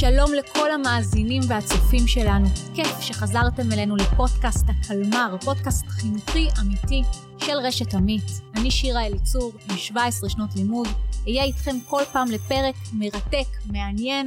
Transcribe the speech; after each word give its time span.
שלום 0.00 0.34
לכל 0.34 0.70
המאזינים 0.70 1.42
והצופים 1.48 2.06
שלנו. 2.06 2.46
כיף 2.74 3.00
שחזרתם 3.00 3.72
אלינו 3.72 3.96
לפודקאסט 3.96 4.64
הקלמר, 4.68 5.36
פודקאסט 5.44 5.86
חינוכי 5.86 6.48
אמיתי 6.60 7.02
של 7.38 7.52
רשת 7.52 7.94
עמית. 7.94 8.24
אני 8.56 8.70
שירה 8.70 9.06
אליצור, 9.06 9.52
עם 9.70 9.76
17 9.76 10.30
שנות 10.30 10.50
לימוד. 10.56 10.88
אהיה 11.26 11.44
איתכם 11.44 11.76
כל 11.88 12.02
פעם 12.12 12.28
לפרק 12.30 12.74
מרתק, 12.92 13.46
מעניין 13.72 14.26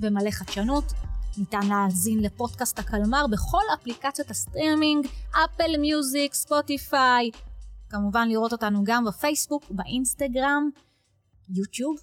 ומלא 0.00 0.30
חדשנות. 0.30 0.84
ניתן 1.38 1.66
להאזין 1.68 2.18
לפודקאסט 2.18 2.78
הקלמר 2.78 3.26
בכל 3.30 3.62
אפליקציות 3.74 4.30
הסטרימינג, 4.30 5.06
אפל 5.30 5.76
מיוזיק, 5.78 6.34
ספוטיפיי. 6.34 7.30
כמובן 7.88 8.28
לראות 8.28 8.52
אותנו 8.52 8.84
גם 8.84 9.04
בפייסבוק, 9.04 9.64
באינסטגרם, 9.70 10.70
יוטיוב 11.48 11.96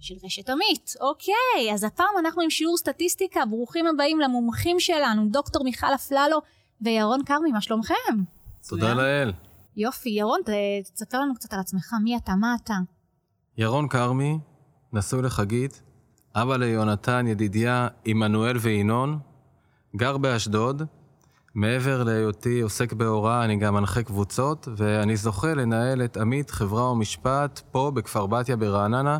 של 0.00 0.14
רשת 0.24 0.50
עמית. 0.50 0.94
אוקיי, 1.00 1.74
אז 1.74 1.84
הפעם 1.84 2.14
אנחנו 2.18 2.42
עם 2.42 2.50
שיעור 2.50 2.76
סטטיסטיקה. 2.76 3.44
ברוכים 3.50 3.86
הבאים 3.86 4.20
למומחים 4.20 4.80
שלנו, 4.80 5.28
דוקטור 5.30 5.64
מיכל 5.64 5.94
אפללו 5.94 6.38
וירון 6.80 7.24
כרמי, 7.24 7.52
מה 7.52 7.60
שלומכם? 7.60 7.94
תודה 8.68 8.94
לאל. 8.94 9.32
יופי, 9.76 10.10
ירון, 10.10 10.40
תספר 10.94 11.20
לנו 11.20 11.34
קצת 11.34 11.52
על 11.52 11.60
עצמך, 11.60 11.94
מי 12.04 12.16
אתה, 12.16 12.34
מה 12.34 12.56
אתה? 12.64 12.74
ירון 13.58 13.88
כרמי, 13.88 14.38
נשוי 14.92 15.22
לחגית, 15.22 15.82
אבא 16.34 16.56
ליונתן, 16.56 17.26
ידידיה, 17.26 17.88
עמנואל 18.04 18.56
וינון, 18.56 19.18
גר 19.96 20.16
באשדוד. 20.16 20.82
מעבר 21.54 22.02
להיותי 22.02 22.60
עוסק 22.60 22.92
בהוראה, 22.92 23.44
אני 23.44 23.56
גם 23.56 23.74
מנחה 23.74 24.02
קבוצות, 24.02 24.68
ואני 24.76 25.16
זוכה 25.16 25.54
לנהל 25.54 26.04
את 26.04 26.16
עמית 26.16 26.50
חברה 26.50 26.92
ומשפט 26.92 27.60
פה 27.70 27.92
בכפר 27.94 28.26
בתיה 28.26 28.56
ברעננה, 28.56 29.18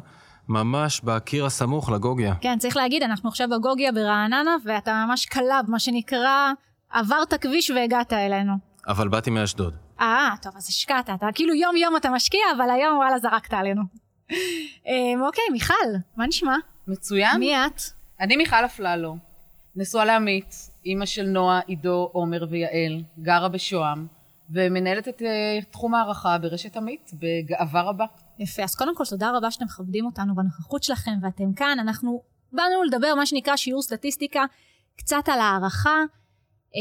ממש 0.48 1.00
בקיר 1.00 1.46
הסמוך 1.46 1.90
לגוגיה. 1.90 2.34
כן, 2.40 2.58
צריך 2.58 2.76
להגיד, 2.76 3.02
אנחנו 3.02 3.28
עכשיו 3.28 3.48
בגוגיה 3.48 3.92
ברעננה, 3.92 4.56
ואתה 4.64 5.04
ממש 5.08 5.26
קלאב, 5.26 5.64
מה 5.68 5.78
שנקרא, 5.78 6.52
עברת 6.90 7.34
כביש 7.34 7.70
והגעת 7.70 8.12
אלינו. 8.12 8.52
אבל 8.88 9.08
באתי 9.08 9.30
מאשדוד. 9.30 9.74
אה, 10.00 10.34
טוב, 10.42 10.52
אז 10.56 10.68
השקעת, 10.68 11.10
אתה 11.10 11.26
כאילו 11.34 11.54
יום-יום 11.54 11.96
אתה 11.96 12.10
משקיע, 12.10 12.40
אבל 12.56 12.70
היום 12.70 12.96
וואלה 12.96 13.18
זרקת 13.18 13.52
עלינו. 13.52 13.82
אמ, 14.86 15.22
אוקיי, 15.22 15.44
מיכל, 15.52 15.74
מה 16.16 16.26
נשמע? 16.26 16.56
מצוין. 16.88 17.38
מי 17.38 17.56
את? 17.56 17.80
אני 18.20 18.36
מיכל 18.36 18.64
אפללו, 18.64 19.16
נשואה 19.76 20.04
לעמית, 20.04 20.54
אימא 20.84 21.06
של 21.06 21.26
נועה, 21.26 21.60
עידו, 21.66 22.10
עומר 22.12 22.46
ויעל, 22.50 23.02
גרה 23.18 23.48
בשוהם, 23.48 24.06
ומנהלת 24.50 25.08
את 25.08 25.22
אה, 25.22 25.58
תחום 25.70 25.94
הערכה 25.94 26.38
ברשת 26.38 26.76
עמית 26.76 27.10
בגאווה 27.14 27.82
רבה. 27.82 28.04
יפה, 28.38 28.62
אז 28.62 28.74
קודם 28.74 28.96
כל 28.96 29.04
תודה 29.04 29.30
רבה 29.36 29.50
שאתם 29.50 29.64
מכבדים 29.64 30.06
אותנו 30.06 30.34
בנוכחות 30.34 30.82
שלכם 30.82 31.12
ואתם 31.22 31.52
כאן. 31.52 31.78
אנחנו 31.80 32.22
באנו 32.52 32.82
לדבר 32.82 33.14
מה 33.14 33.26
שנקרא 33.26 33.56
שיעור 33.56 33.82
סטטיסטיקה, 33.82 34.44
קצת 34.96 35.22
על 35.26 35.40
הערכה, 35.40 35.96
אה, 36.76 36.80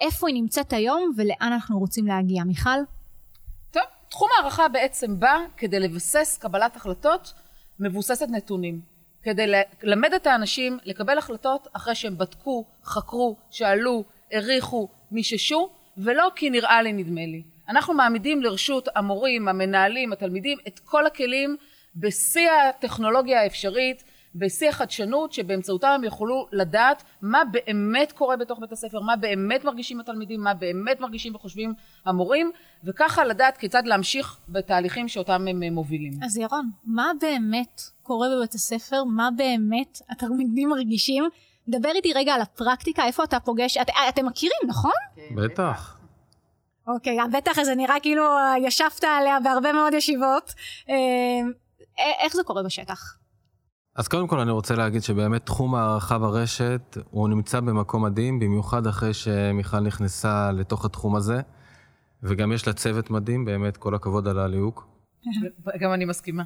איפה 0.00 0.28
היא 0.28 0.34
נמצאת 0.34 0.72
היום 0.72 1.12
ולאן 1.16 1.52
אנחנו 1.52 1.78
רוצים 1.78 2.06
להגיע. 2.06 2.44
מיכל? 2.44 2.78
טוב, 3.70 3.82
תחום 4.08 4.28
הערכה 4.38 4.68
בעצם 4.68 5.20
בא 5.20 5.38
כדי 5.56 5.80
לבסס 5.80 6.38
קבלת 6.40 6.76
החלטות 6.76 7.32
מבוססת 7.80 8.26
נתונים. 8.28 8.80
כדי 9.22 9.46
ללמד 9.82 10.14
את 10.14 10.26
האנשים 10.26 10.78
לקבל 10.84 11.18
החלטות 11.18 11.68
אחרי 11.72 11.94
שהם 11.94 12.18
בדקו, 12.18 12.64
חקרו, 12.84 13.36
שאלו, 13.50 14.04
העריכו, 14.32 14.88
מיששו, 15.10 15.70
ולא 15.96 16.28
כי 16.36 16.50
נראה 16.50 16.82
לי 16.82 16.92
נדמה 16.92 17.20
לי. 17.20 17.42
אנחנו 17.68 17.94
מעמידים 17.94 18.42
לרשות 18.42 18.88
המורים, 18.96 19.48
המנהלים, 19.48 20.12
התלמידים, 20.12 20.58
את 20.68 20.78
כל 20.78 21.06
הכלים 21.06 21.56
בשיא 21.96 22.50
הטכנולוגיה 22.50 23.42
האפשרית, 23.42 24.04
בשיא 24.34 24.68
החדשנות, 24.68 25.32
שבאמצעותם 25.32 25.88
הם 25.88 26.04
יוכלו 26.04 26.46
לדעת 26.52 27.02
מה 27.22 27.42
באמת 27.52 28.12
קורה 28.12 28.36
בתוך 28.36 28.58
בית 28.60 28.72
הספר, 28.72 29.00
מה 29.00 29.16
באמת 29.16 29.64
מרגישים 29.64 30.00
התלמידים, 30.00 30.40
מה 30.40 30.54
באמת 30.54 31.00
מרגישים 31.00 31.34
וחושבים 31.34 31.74
המורים, 32.06 32.50
וככה 32.84 33.24
לדעת 33.24 33.56
כיצד 33.56 33.86
להמשיך 33.86 34.38
בתהליכים 34.48 35.08
שאותם 35.08 35.48
הם 35.48 35.62
מובילים. 35.62 36.12
אז 36.22 36.36
ירון, 36.36 36.70
מה 36.84 37.10
באמת 37.20 37.82
קורה 38.02 38.28
בבית 38.36 38.54
הספר? 38.54 39.04
מה 39.04 39.28
באמת 39.36 39.98
התלמידים 40.10 40.68
מרגישים? 40.68 41.24
דבר 41.68 41.90
איתי 41.94 42.12
רגע 42.12 42.34
על 42.34 42.40
הפרקטיקה, 42.40 43.04
איפה 43.06 43.24
אתה 43.24 43.40
פוגש, 43.40 43.76
את, 43.76 43.90
אתם 44.08 44.26
מכירים, 44.26 44.58
נכון? 44.66 44.92
בטח. 45.36 46.03
אוקיי, 46.86 47.18
בטח 47.32 47.62
זה 47.62 47.74
נראה 47.74 47.94
כאילו 48.02 48.22
אה, 48.22 48.54
ישבת 48.62 49.04
עליה 49.04 49.40
בהרבה 49.44 49.72
מאוד 49.72 49.94
ישיבות. 49.94 50.54
אה, 50.88 50.94
איך 52.24 52.36
זה 52.36 52.42
קורה 52.42 52.62
בשטח? 52.62 53.16
אז 53.96 54.08
קודם 54.08 54.26
כל 54.26 54.38
אני 54.38 54.50
רוצה 54.50 54.74
להגיד 54.74 55.02
שבאמת 55.02 55.46
תחום 55.46 55.74
הערכה 55.74 56.18
ברשת 56.18 56.98
הוא 57.10 57.28
נמצא 57.28 57.60
במקום 57.60 58.04
מדהים, 58.04 58.38
במיוחד 58.38 58.86
אחרי 58.86 59.14
שמיכל 59.14 59.80
נכנסה 59.80 60.52
לתוך 60.52 60.84
התחום 60.84 61.16
הזה, 61.16 61.40
וגם 62.22 62.52
יש 62.52 62.66
לה 62.66 62.72
צוות 62.72 63.10
מדהים, 63.10 63.44
באמת 63.44 63.76
כל 63.76 63.94
הכבוד 63.94 64.28
על 64.28 64.38
הליהוק. 64.38 64.86
גם 65.80 65.92
אני 65.92 66.04
מסכימה. 66.04 66.42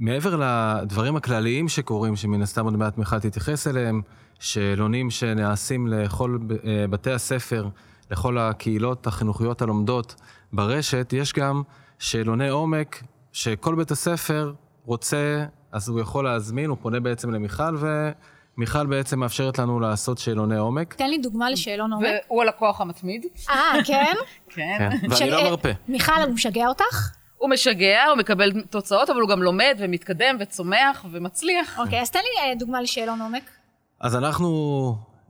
ומעבר 0.00 0.36
לדברים 0.36 1.16
הכלליים 1.16 1.68
שקורים, 1.68 2.16
שמן 2.16 2.42
הסתם 2.42 2.64
עוד 2.64 2.76
מעט 2.76 2.98
מיכל 2.98 3.18
תתייחס 3.18 3.66
אליהם, 3.66 4.02
שאלונים 4.40 5.10
שנעשים 5.10 5.86
לכל 5.86 6.38
אה, 6.64 6.86
בתי 6.90 7.10
הספר, 7.12 7.68
לכל 8.10 8.38
הקהילות 8.38 9.06
החינוכיות 9.06 9.62
הלומדות 9.62 10.14
ברשת, 10.52 11.12
יש 11.16 11.32
גם 11.32 11.62
שאלוני 11.98 12.48
עומק 12.48 13.02
שכל 13.32 13.74
בית 13.74 13.90
הספר 13.90 14.52
רוצה, 14.84 15.44
אז 15.72 15.88
הוא 15.88 16.00
יכול 16.00 16.24
להזמין, 16.24 16.70
הוא 16.70 16.76
פונה 16.80 17.00
בעצם 17.00 17.30
למיכל, 17.30 17.76
ומיכל 18.56 18.86
בעצם 18.86 19.20
מאפשרת 19.20 19.58
לנו 19.58 19.80
לעשות 19.80 20.18
שאלוני 20.18 20.56
עומק. 20.56 20.94
תן 20.94 21.10
לי 21.10 21.18
דוגמה 21.18 21.50
לשאלון 21.50 21.92
עומק. 21.92 22.06
והוא 22.28 22.42
הלקוח 22.42 22.80
המתמיד. 22.80 23.26
אה, 23.50 23.72
כן? 23.84 24.14
כן. 24.54 24.88
כן, 25.00 25.08
ואני 25.10 25.30
לא 25.30 25.38
אה, 25.38 25.50
מרפה. 25.50 25.68
מיכל, 25.88 26.12
הוא 26.24 26.34
משגע 26.34 26.68
אותך? 26.68 27.10
הוא 27.38 27.50
משגע, 27.50 28.04
הוא 28.08 28.18
מקבל 28.18 28.62
תוצאות, 28.62 29.10
אבל 29.10 29.20
הוא 29.20 29.28
גם 29.28 29.42
לומד 29.42 29.76
ומתקדם 29.78 30.36
וצומח 30.40 31.04
ומצליח. 31.10 31.78
אוקיי, 31.78 32.00
אז 32.00 32.10
תן 32.10 32.18
לי 32.18 32.50
אה, 32.50 32.54
דוגמה 32.54 32.82
לשאלון 32.82 33.20
עומק. 33.20 33.50
אז 34.00 34.16
אנחנו 34.16 34.48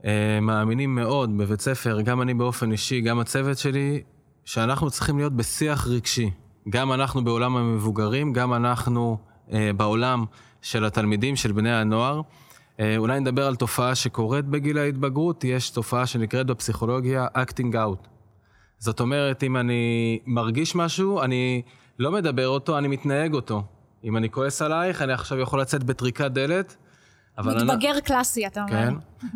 אה, 0.05 0.39
מאמינים 0.41 0.95
מאוד 0.95 1.37
בבית 1.37 1.61
ספר, 1.61 2.01
גם 2.01 2.21
אני 2.21 2.33
באופן 2.33 2.71
אישי, 2.71 3.01
גם 3.01 3.19
הצוות 3.19 3.57
שלי, 3.57 4.01
שאנחנו 4.45 4.91
צריכים 4.91 5.17
להיות 5.17 5.33
בשיח 5.33 5.87
רגשי. 5.87 6.29
גם 6.69 6.93
אנחנו 6.93 7.23
בעולם 7.23 7.57
המבוגרים, 7.57 8.33
גם 8.33 8.53
אנחנו 8.53 9.17
אה, 9.53 9.71
בעולם 9.77 10.25
של 10.61 10.85
התלמידים, 10.85 11.35
של 11.35 11.51
בני 11.51 11.75
הנוער. 11.75 12.21
אה, 12.79 12.97
אולי 12.97 13.19
נדבר 13.19 13.47
על 13.47 13.55
תופעה 13.55 13.95
שקורית 13.95 14.45
בגיל 14.45 14.77
ההתבגרות, 14.77 15.43
יש 15.43 15.69
תופעה 15.69 16.05
שנקראת 16.05 16.45
בפסיכולוגיה 16.45 17.27
acting 17.37 17.73
out. 17.73 18.07
זאת 18.79 18.99
אומרת, 18.99 19.43
אם 19.43 19.57
אני 19.57 20.19
מרגיש 20.25 20.75
משהו, 20.75 21.21
אני 21.21 21.61
לא 21.99 22.11
מדבר 22.11 22.47
אותו, 22.47 22.77
אני 22.77 22.87
מתנהג 22.87 23.33
אותו. 23.33 23.63
אם 24.03 24.17
אני 24.17 24.29
כועס 24.29 24.61
עלייך, 24.61 25.01
אני 25.01 25.13
עכשיו 25.13 25.39
יכול 25.39 25.61
לצאת 25.61 25.83
בטריקת 25.83 26.31
דלת, 26.31 26.75
אבל... 27.37 27.59
אני- 27.59 27.63
מתבגר 27.71 27.99
קלאסי, 27.99 28.47
אתה 28.47 28.61
אומר. 28.61 28.71
כן, 28.71 28.93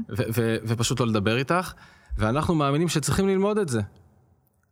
ו- 0.09 0.23
ו- 0.35 0.57
ופשוט 0.65 0.99
לא 0.99 1.07
לדבר 1.07 1.37
איתך, 1.37 1.73
ואנחנו 2.17 2.55
מאמינים 2.55 2.87
שצריכים 2.87 3.27
ללמוד 3.27 3.57
את 3.57 3.69
זה. 3.69 3.81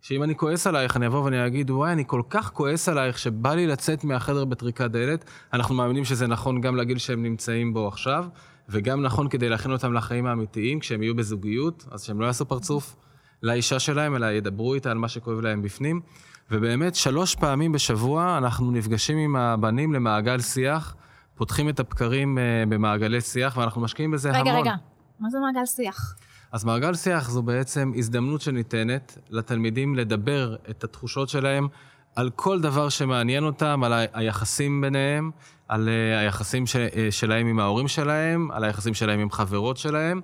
שאם 0.02 0.24
אני 0.24 0.38
כועס 0.38 0.68
עלייך, 0.68 0.98
אני 0.98 1.08
אבוא 1.08 1.24
ואני 1.24 1.48
אגיד, 1.48 1.72
וואי, 1.72 1.92
אני 1.92 2.04
כל 2.08 2.22
כך 2.30 2.52
כועס 2.54 2.90
עלייך 2.90 3.20
שבא 3.20 3.54
לי 3.54 3.68
לצאת 3.68 4.04
מהחדר 4.04 4.46
בטריקת 4.46 4.92
דלת. 4.92 5.26
אנחנו 5.54 5.76
מאמינים 5.76 6.06
שזה 6.06 6.28
נכון 6.28 6.62
גם 6.62 6.76
לגיל 6.76 6.98
שהם 6.98 7.24
נמצאים 7.24 7.74
בו 7.74 7.88
עכשיו, 7.88 8.26
וגם 8.70 9.02
נכון 9.02 9.30
כדי 9.30 9.50
להכין 9.50 9.72
אותם 9.72 9.94
לחיים 9.94 10.26
האמיתיים, 10.26 10.80
כשהם 10.80 11.04
יהיו 11.04 11.16
בזוגיות, 11.16 11.86
אז 11.92 12.04
שהם 12.04 12.22
לא 12.22 12.26
יעשו 12.26 12.46
פרצוף 12.46 12.96
לאישה 13.44 13.80
שלהם, 13.80 14.16
אלא 14.16 14.26
ידברו 14.26 14.74
איתה 14.74 14.92
על 14.92 14.98
מה 14.98 15.08
שכואב 15.08 15.40
להם 15.40 15.62
בפנים. 15.62 16.02
ובאמת, 16.52 16.96
שלוש 16.96 17.36
פעמים 17.36 17.72
בשבוע 17.72 18.38
אנחנו 18.38 18.72
נפגשים 18.72 19.18
עם 19.18 19.36
הבנים 19.36 19.94
למעגל 19.94 20.40
שיח, 20.40 20.96
פותחים 21.36 21.70
את 21.70 21.80
הבקרים 21.80 22.38
אה, 22.38 22.44
במעגלי 22.70 23.22
שיח, 23.22 23.58
ואנחנו 23.58 23.82
משקיעים 23.82 24.12
בזה 24.12 24.30
המון. 24.30 24.48
רגע, 24.48 24.60
רגע, 24.60 24.74
מה 25.20 25.30
זה 25.30 25.38
מעגל 25.40 25.66
שיח? 25.66 26.16
אז 26.52 26.64
מעגל 26.64 26.96
שיח 26.96 27.30
זו 27.30 27.42
בעצם 27.42 27.92
הזדמנות 27.96 28.42
שניתנת 28.42 29.18
לתלמידים 29.30 29.96
לדבר 29.96 30.56
את 30.70 30.84
התחושות 30.84 31.30
שלהם 31.30 31.68
על 32.16 32.30
כל 32.36 32.62
דבר 32.62 32.90
שמעניין 32.90 33.44
אותם, 33.44 33.84
על 33.84 33.94
היחסים 34.14 34.82
ביניהם, 34.82 35.32
על 35.68 35.90
אה, 35.90 36.20
היחסים 36.20 36.68
ש- 36.68 36.76
אה, 36.76 37.08
שלהם 37.12 37.48
עם 37.48 37.60
ההורים 37.60 37.88
שלהם, 37.88 38.52
על 38.52 38.64
היחסים 38.64 38.94
שלהם 38.94 39.20
עם 39.20 39.32
חברות 39.32 39.78
שלהם, 39.78 40.22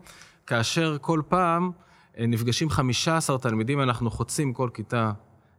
כאשר 0.48 0.98
כל 1.02 1.22
פעם 1.28 1.72
נפגשים 2.20 2.70
15 2.70 3.38
תלמידים, 3.38 3.82
אנחנו 3.82 4.12
חוצים 4.12 4.54
כל 4.54 4.70
כיתה 4.74 5.12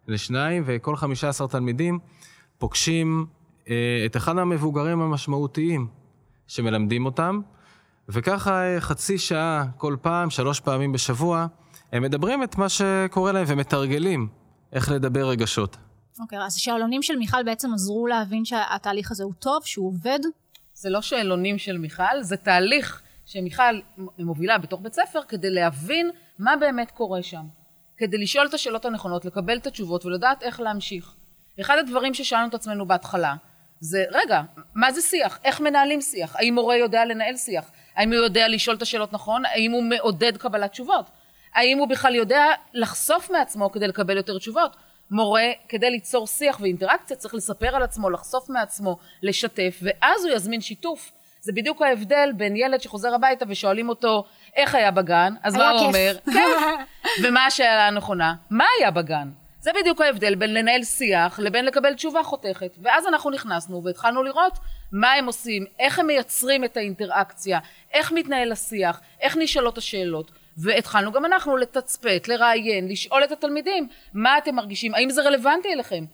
לשניים, 0.09 0.63
וכל 0.67 0.97
15 0.97 1.49
תלמידים 1.49 1.99
פוגשים 2.59 3.27
אה, 3.69 4.03
את 4.07 4.17
אחד 4.17 4.39
המבוגרים 4.39 5.01
המשמעותיים 5.01 5.87
שמלמדים 6.47 7.07
אותם, 7.07 7.41
וככה 8.09 8.63
אה, 8.63 8.81
חצי 8.81 9.19
שעה 9.19 9.65
כל 9.77 9.97
פעם, 10.03 10.31
שלוש 10.31 10.61
פעמים 10.61 10.93
בשבוע, 10.93 11.47
הם 11.93 12.03
מדברים 12.03 12.43
את 12.43 12.57
מה 12.57 12.69
שקורה 12.69 13.33
להם 13.33 13.45
ומתרגלים 13.49 14.29
איך 14.73 14.91
לדבר 14.91 15.29
רגשות. 15.29 15.77
אוקיי, 16.21 16.39
אז 16.47 16.57
השאלונים 16.57 17.03
של 17.03 17.17
מיכל 17.17 17.43
בעצם 17.43 17.75
עזרו 17.75 18.07
להבין 18.07 18.45
שהתהליך 18.45 19.11
הזה 19.11 19.25
הוא 19.25 19.33
טוב, 19.39 19.65
שהוא 19.65 19.89
עובד? 19.89 20.19
זה 20.75 20.91
לא 20.91 21.03
שאלונים 21.03 21.59
של 21.59 21.79
מיכל, 21.79 22.23
זה 22.23 22.37
תהליך 22.37 23.03
שמיכל 23.27 23.81
מובילה 24.19 24.59
בתוך 24.59 24.81
בית 24.81 24.93
ספר 24.93 25.21
כדי 25.29 25.51
להבין 25.51 26.11
מה 26.39 26.57
באמת 26.61 26.91
קורה 26.91 27.23
שם. 27.23 27.45
כדי 27.97 28.19
לשאול 28.19 28.47
את 28.47 28.55
השאלות 28.55 28.85
הנכונות, 28.85 29.25
לקבל 29.25 29.57
את 29.57 29.67
התשובות 29.67 30.05
ולדעת 30.07 30.43
איך 30.43 30.61
להמשיך. 30.61 31.15
אחד 31.61 31.79
הדברים 31.79 32.15
ששאלנו 32.15 32.49
את 32.49 32.55
עצמנו 32.55 32.87
בהתחלה, 32.87 33.35
זה, 33.81 34.05
רגע, 34.11 34.43
מה 34.75 34.93
זה 34.93 35.01
שיח? 35.01 35.39
איך 35.45 35.61
מנהלים 35.61 36.01
שיח? 36.01 36.37
האם 36.37 36.55
מורה 36.55 36.77
יודע 36.77 37.05
לנהל 37.05 37.37
שיח? 37.37 37.71
האם 37.95 38.13
הוא 38.13 38.23
יודע 38.23 38.49
לשאול 38.49 38.77
את 38.77 38.83
השאלות 38.83 39.13
נכון? 39.13 39.45
האם 39.45 39.73
הוא 39.73 39.83
מעודד 39.83 40.37
קבלת 40.37 40.71
תשובות? 40.71 41.11
האם 41.55 41.79
הוא 41.79 41.89
בכלל 41.89 42.15
יודע 42.15 42.45
לחשוף 42.75 43.31
מעצמו 43.31 43.73
כדי 43.73 43.89
לקבל 43.89 44.17
יותר 44.17 44.39
תשובות? 44.39 44.77
מורה, 45.11 45.51
כדי 45.69 45.91
ליצור 45.91 46.27
שיח 46.27 46.61
ואינטראקציה, 46.61 47.17
צריך 47.17 47.35
לספר 47.35 47.77
על 47.77 47.83
עצמו, 47.83 48.11
לחשוף 48.11 48.49
מעצמו, 48.49 48.99
לשתף, 49.23 49.79
ואז 49.83 50.25
הוא 50.25 50.35
יזמין 50.35 50.61
שיתוף. 50.61 51.13
זה 51.41 51.53
בדיוק 51.53 51.83
ההבדל 51.83 52.31
בין 52.37 52.57
ילד 52.57 52.81
שחוזר 52.81 53.15
הביתה 53.15 53.45
ושואלים 53.49 53.89
אותו 53.89 54.25
איך 54.57 54.75
היה 54.75 54.91
בגן, 54.91 55.35
אז 55.43 55.57
מה 55.57 55.71
הוא 55.71 55.79
כיף. 55.79 55.87
אומר? 55.87 56.17
כיף. 56.33 57.23
ומה 57.23 57.47
השאלה 57.47 57.87
הנכונה? 57.87 58.35
מה 58.51 58.65
היה 58.79 58.91
בגן? 58.91 59.29
זה 59.61 59.71
בדיוק 59.81 60.01
ההבדל 60.01 60.35
בין 60.35 60.55
לנהל 60.55 60.83
שיח 60.83 61.39
לבין 61.39 61.65
לקבל 61.65 61.95
תשובה 61.95 62.23
חותכת. 62.23 62.77
ואז 62.83 63.07
אנחנו 63.07 63.31
נכנסנו 63.31 63.85
והתחלנו 63.85 64.23
לראות 64.23 64.59
מה 64.93 65.13
הם 65.13 65.27
עושים, 65.27 65.65
איך 65.79 65.99
הם 65.99 66.07
מייצרים 66.07 66.65
את 66.65 66.77
האינטראקציה, 66.77 67.59
איך 67.93 68.13
מתנהל 68.13 68.53
השיח, 68.53 69.01
איך 69.21 69.37
נשאלות 69.37 69.79
השאלות. 69.79 70.31
והתחלנו 70.57 71.13
גם 71.13 71.25
אנחנו 71.25 71.57
לתצפת, 71.57 72.29
לראיין, 72.29 72.89
לשאול 72.89 73.25
את 73.25 73.33
התלמידים, 73.33 73.89
מה 74.15 74.39
אתם 74.39 74.55
מרגישים, 74.55 74.95
האם 74.95 75.11
זה 75.11 75.23
רלוונטי 75.23 75.73
אליכם? 75.73 76.05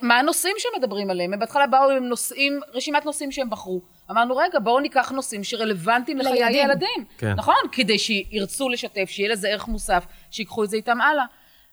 מה 0.00 0.18
הנושאים 0.18 0.56
שמדברים 0.58 1.10
עליהם? 1.10 1.32
הם 1.32 1.38
בהתחלה 1.38 1.66
באו 1.66 1.90
עם 1.90 2.04
נושאים, 2.04 2.60
רשימת 2.74 3.04
נושאים 3.04 3.32
שהם 3.32 3.50
בחרו. 3.50 3.80
אמרנו, 4.10 4.36
רגע, 4.36 4.58
בואו 4.58 4.80
ניקח 4.80 5.10
נושאים 5.10 5.44
שרלוונטיים 5.44 6.18
לחיי 6.18 6.32
לילדים. 6.32 6.64
ילדים. 6.64 7.04
כן. 7.18 7.34
נכון? 7.36 7.54
כדי 7.72 7.98
שירצו 7.98 8.68
לשתף, 8.68 9.04
שיהיה 9.08 9.28
לזה 9.32 9.48
ערך 9.48 9.68
מוסף, 9.68 10.06
שיקחו 10.30 10.64
את 10.64 10.70
זה 10.70 10.76
איתם 10.76 11.00
הלאה. 11.00 11.24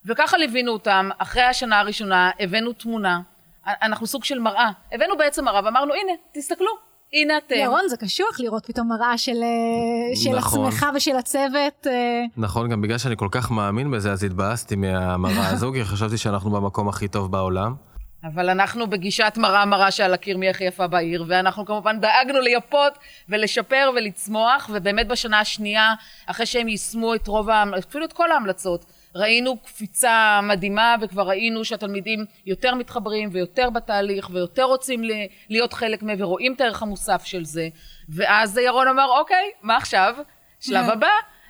וככה 0.06 0.38
ליווינו 0.38 0.72
אותם, 0.72 1.10
אחרי 1.18 1.44
השנה 1.44 1.80
הראשונה 1.80 2.32
הבאנו 2.40 2.74
תמונה, 2.74 3.20
אנחנו 3.68 4.08
סוג 4.08 4.24
של 4.24 4.40
מראה, 4.40 4.70
הבאנו 4.92 5.18
בעצם 5.18 5.46
מראה 5.46 5.62
ואמרנו, 5.66 5.94
הנה, 5.94 6.12
תסתכלו, 6.34 6.72
הנה 7.14 7.38
אתם. 7.38 7.56
ירון, 7.56 7.82
זה 7.90 7.98
קשוח 7.98 8.40
לראות 8.40 8.66
פתאום 8.66 8.90
מראה 8.90 9.18
של, 9.18 9.32
אה, 9.44 10.16
של 10.16 10.30
נכון. 10.30 10.66
עצמך 10.68 10.86
ושל 10.96 11.16
הצוות. 11.16 11.88
אה, 11.88 12.24
נכון, 12.38 12.70
גם 12.70 12.82
בגלל 12.82 12.98
שאני 12.98 13.18
כל 13.18 13.28
כך 13.32 13.52
מאמין 13.52 13.92
בזה, 13.92 14.12
אז 14.12 14.24
התבאסתי 14.24 14.76
מהמראה 14.76 15.50
הזו, 15.54 15.72
כי 15.74 15.86
חשבתי 15.86 16.18
שאנחנו 16.18 16.52
במקום 16.52 16.90
הכי 16.90 17.08
טוב 17.08 17.32
בעולם. 17.32 17.93
אבל 18.24 18.50
אנחנו 18.50 18.88
בגישת 18.88 19.34
מראה 19.38 19.66
מראה 19.66 19.92
שעל 19.92 20.14
הקיר 20.14 20.38
מי 20.38 20.50
הכי 20.50 20.64
יפה 20.64 20.88
בעיר, 20.88 21.26
ואנחנו 21.28 21.66
כמובן 21.66 22.00
דאגנו 22.00 22.42
לייפות 22.42 22.98
ולשפר 23.30 23.92
ולצמוח, 23.96 24.70
ובאמת 24.74 25.08
בשנה 25.08 25.40
השנייה, 25.40 25.94
אחרי 26.26 26.46
שהם 26.46 26.68
יישמו 26.68 27.16
את 27.16 27.28
רוב, 27.28 27.50
אפילו 27.50 28.06
את 28.06 28.14
כל 28.14 28.32
ההמלצות, 28.32 28.86
ראינו 29.16 29.58
קפיצה 29.58 30.40
מדהימה, 30.44 30.96
וכבר 31.02 31.28
ראינו 31.28 31.66
שהתלמידים 31.66 32.26
יותר 32.46 32.76
מתחברים 32.76 33.30
ויותר 33.32 33.70
בתהליך, 33.70 34.30
ויותר 34.34 34.64
רוצים 34.64 35.02
להיות 35.50 35.74
חלק 35.74 36.04
מהם, 36.04 36.18
ורואים 36.20 36.54
את 36.54 36.62
הערך 36.62 36.82
המוסף 36.82 37.26
של 37.26 37.46
זה. 37.46 37.68
ואז 38.10 38.58
ירון 38.58 38.88
אמר, 38.88 39.08
אוקיי, 39.20 39.52
מה 39.62 39.78
עכשיו? 39.78 40.16
שלב 40.60 40.90
הבא. 40.94 41.08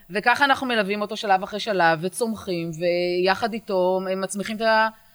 וככה 0.09 0.45
אנחנו 0.45 0.67
מלווים 0.67 1.01
אותו 1.01 1.17
שלב 1.17 1.43
אחרי 1.43 1.59
שלב, 1.59 1.99
וצומחים, 2.01 2.71
ויחד 2.79 3.53
איתו 3.53 3.99
הם 4.11 4.21
מצמיחים 4.21 4.55
את 4.55 4.61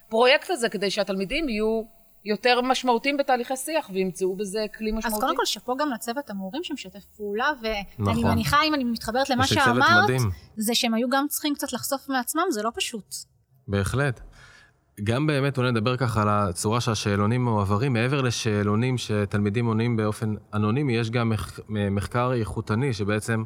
הפרויקט 0.09 0.51
הזה, 0.51 0.69
כדי 0.69 0.91
שהתלמידים 0.91 1.49
יהיו 1.49 1.83
יותר 2.25 2.61
משמעותיים 2.61 3.17
בתהליכי 3.17 3.57
שיח, 3.57 3.91
וימצאו 3.93 4.37
בזה 4.37 4.67
כלי 4.79 4.93
משמעותי. 4.93 5.17
אז 5.17 5.21
קודם 5.21 5.37
כל, 5.37 5.45
שאפו 5.45 5.77
גם 5.77 5.91
לצוות 5.91 6.31
המורים 6.31 6.65
שמשתף 6.65 7.05
פעולה, 7.17 7.51
ואני 7.63 7.83
נכון. 7.99 8.31
מניחה, 8.31 8.63
אם 8.65 8.75
אני 8.75 8.85
מתחברת 8.85 9.31
למה 9.31 9.47
שאמרת, 9.47 10.05
מדהים. 10.05 10.31
זה 10.57 10.75
שהם 10.75 10.95
היו 10.95 11.09
גם 11.09 11.27
צריכים 11.29 11.55
קצת 11.55 11.73
לחשוף 11.73 12.09
מעצמם, 12.09 12.43
זה 12.51 12.63
לא 12.63 12.71
פשוט. 12.75 13.15
בהחלט. 13.69 14.21
גם 15.05 15.27
באמת, 15.27 15.59
אולי 15.59 15.71
נדבר 15.71 15.97
ככה 15.97 16.23
על 16.23 16.29
הצורה 16.29 16.81
שהשאלונים 16.81 17.45
מועברים. 17.45 17.93
מעבר 17.93 18.21
לשאלונים 18.21 18.99
שתלמידים 18.99 19.67
עונים 19.67 19.97
באופן 19.97 20.35
אנונימי, 20.55 20.97
יש 20.97 21.11
גם 21.11 21.29
מח- 21.29 21.61
מחקר 21.69 22.33
איכותני 22.33 22.93
שבעצם 22.93 23.43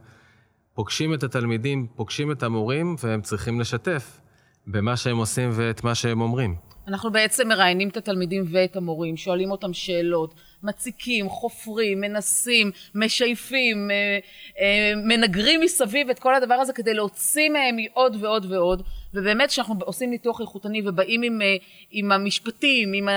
פוגשים 0.74 1.14
את 1.14 1.22
התלמידים, 1.22 1.86
פוגשים 1.96 2.32
את 2.32 2.42
המורים, 2.42 2.96
והם 3.02 3.22
צריכים 3.22 3.60
לשתף 3.60 4.20
במה 4.66 4.96
שהם 4.96 5.16
עושים 5.16 5.50
ואת 5.52 5.84
מה 5.84 5.94
שהם 5.94 6.20
אומרים. 6.20 6.72
אנחנו 6.88 7.12
בעצם 7.12 7.48
מראיינים 7.48 7.88
את 7.88 7.96
התלמידים 7.96 8.44
ואת 8.46 8.76
המורים, 8.76 9.16
שואלים 9.16 9.50
אותם 9.50 9.72
שאלות, 9.72 10.34
מציקים, 10.62 11.28
חופרים, 11.28 12.00
מנסים, 12.00 12.70
משייפים, 12.94 13.90
אה, 13.90 14.18
אה, 14.60 14.92
מנגרים 14.96 15.60
מסביב 15.60 16.10
את 16.10 16.18
כל 16.18 16.34
הדבר 16.34 16.54
הזה 16.54 16.72
כדי 16.72 16.94
להוציא 16.94 17.50
מהם 17.50 17.76
עוד 17.92 18.16
ועוד 18.20 18.52
ועוד, 18.52 18.82
ובאמת 19.14 19.48
כשאנחנו 19.48 19.74
עושים 19.84 20.10
ניתוח 20.10 20.40
איכותני 20.40 20.82
ובאים 20.88 21.22
עם, 21.22 21.42
אה, 21.42 21.56
עם 21.90 22.12
המשפטים, 22.12 22.92
עם 22.92 23.08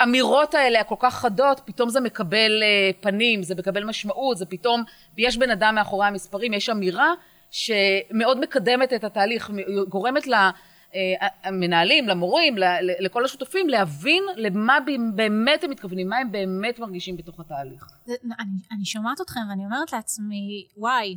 האמירות 0.00 0.54
האלה 0.54 0.80
הכל 0.80 0.94
כך 0.98 1.14
חדות, 1.14 1.60
פתאום 1.64 1.88
זה 1.88 2.00
מקבל 2.00 2.62
פנים, 3.00 3.42
זה 3.42 3.54
מקבל 3.54 3.84
משמעות, 3.84 4.36
זה 4.36 4.46
פתאום, 4.46 4.82
יש 5.18 5.36
בן 5.36 5.50
אדם 5.50 5.74
מאחורי 5.74 6.06
המספרים, 6.06 6.52
יש 6.52 6.70
אמירה 6.70 7.14
שמאוד 7.50 8.40
מקדמת 8.40 8.92
את 8.92 9.04
התהליך, 9.04 9.50
גורמת 9.88 10.26
ל... 10.26 10.34
אה, 10.94 11.50
למורים, 12.06 12.54
לכל 13.00 13.24
השותפים, 13.24 13.68
להבין 13.68 14.24
למה 14.36 14.78
באמת 15.14 15.64
הם 15.64 15.70
מתכוונים, 15.70 16.08
מה 16.08 16.16
הם 16.16 16.32
באמת 16.32 16.78
מרגישים 16.78 17.16
בתוך 17.16 17.40
התהליך. 17.40 17.86
אני, 18.08 18.58
אני 18.72 18.84
שומעת 18.84 19.20
אתכם 19.20 19.40
ואני 19.50 19.64
אומרת 19.64 19.92
לעצמי, 19.92 20.66
וואי, 20.76 21.14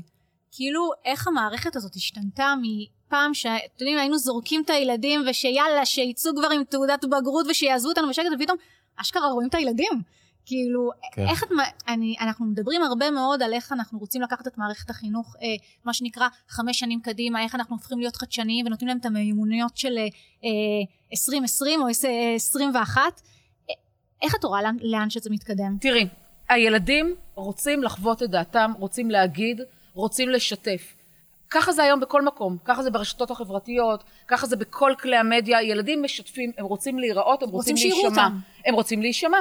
כאילו 0.51 0.89
איך 1.05 1.27
המערכת 1.27 1.75
הזאת 1.75 1.95
השתנתה 1.95 2.53
מפעם 2.61 3.33
שאתם 3.33 3.55
יודעים, 3.79 3.97
היינו 3.97 4.17
זורקים 4.17 4.61
את 4.65 4.69
הילדים 4.69 5.21
ושיאללה, 5.29 5.85
שיצאו 5.85 6.31
כבר 6.35 6.49
עם 6.55 6.63
תעודת 6.63 7.05
בגרות 7.05 7.45
ושיעזבו 7.49 7.89
אותנו 7.89 8.09
בשקט, 8.09 8.25
ופתאום 8.35 8.57
אשכרה 8.95 9.27
רואים 9.27 9.49
את 9.49 9.55
הילדים. 9.55 10.01
כאילו, 10.47 10.89
כן. 11.11 11.27
איך 11.27 11.43
את, 11.43 11.47
אני, 11.87 12.15
אנחנו 12.21 12.45
מדברים 12.45 12.81
הרבה 12.83 13.11
מאוד 13.11 13.41
על 13.41 13.53
איך 13.53 13.71
אנחנו 13.71 13.99
רוצים 13.99 14.21
לקחת 14.21 14.47
את 14.47 14.57
מערכת 14.57 14.89
החינוך, 14.89 15.35
אה, 15.41 15.47
מה 15.85 15.93
שנקרא 15.93 16.27
חמש 16.49 16.79
שנים 16.79 17.01
קדימה, 17.01 17.43
איך 17.43 17.55
אנחנו 17.55 17.75
הופכים 17.75 17.99
להיות 17.99 18.15
חדשניים 18.15 18.65
ונותנים 18.65 18.87
להם 18.87 18.97
את 18.97 19.05
המיומנויות 19.05 19.77
של 19.77 19.97
אה, 19.97 20.49
2020 21.11 21.81
או 21.81 21.87
2021. 21.87 23.01
אה, 23.01 23.75
איך 24.21 24.35
את 24.35 24.43
רואה 24.43 24.61
לאן, 24.61 24.77
לאן 24.81 25.09
שזה 25.09 25.29
מתקדם? 25.29 25.77
תראי, 25.81 26.07
הילדים 26.49 27.15
רוצים 27.35 27.83
לחוות 27.83 28.23
את 28.23 28.29
דעתם, 28.29 28.71
רוצים 28.79 29.11
להגיד, 29.11 29.61
רוצים 29.93 30.29
לשתף. 30.29 30.93
ככה 31.49 31.71
זה 31.71 31.83
היום 31.83 31.99
בכל 31.99 32.21
מקום, 32.21 32.57
ככה 32.65 32.83
זה 32.83 32.91
ברשתות 32.91 33.31
החברתיות, 33.31 34.03
ככה 34.27 34.45
זה 34.45 34.55
בכל 34.55 34.93
כלי 34.99 35.17
המדיה, 35.17 35.63
ילדים 35.63 36.03
משתפים, 36.03 36.51
הם 36.57 36.65
רוצים 36.65 36.99
להיראות, 36.99 37.43
הם 37.43 37.49
רוצים, 37.49 37.75
רוצים 37.75 37.77
שיראו 37.77 38.01
להישמע. 38.03 38.25
אותם. 38.25 38.39
הם 38.65 38.73
רוצים 38.73 39.01
להישמע. 39.01 39.37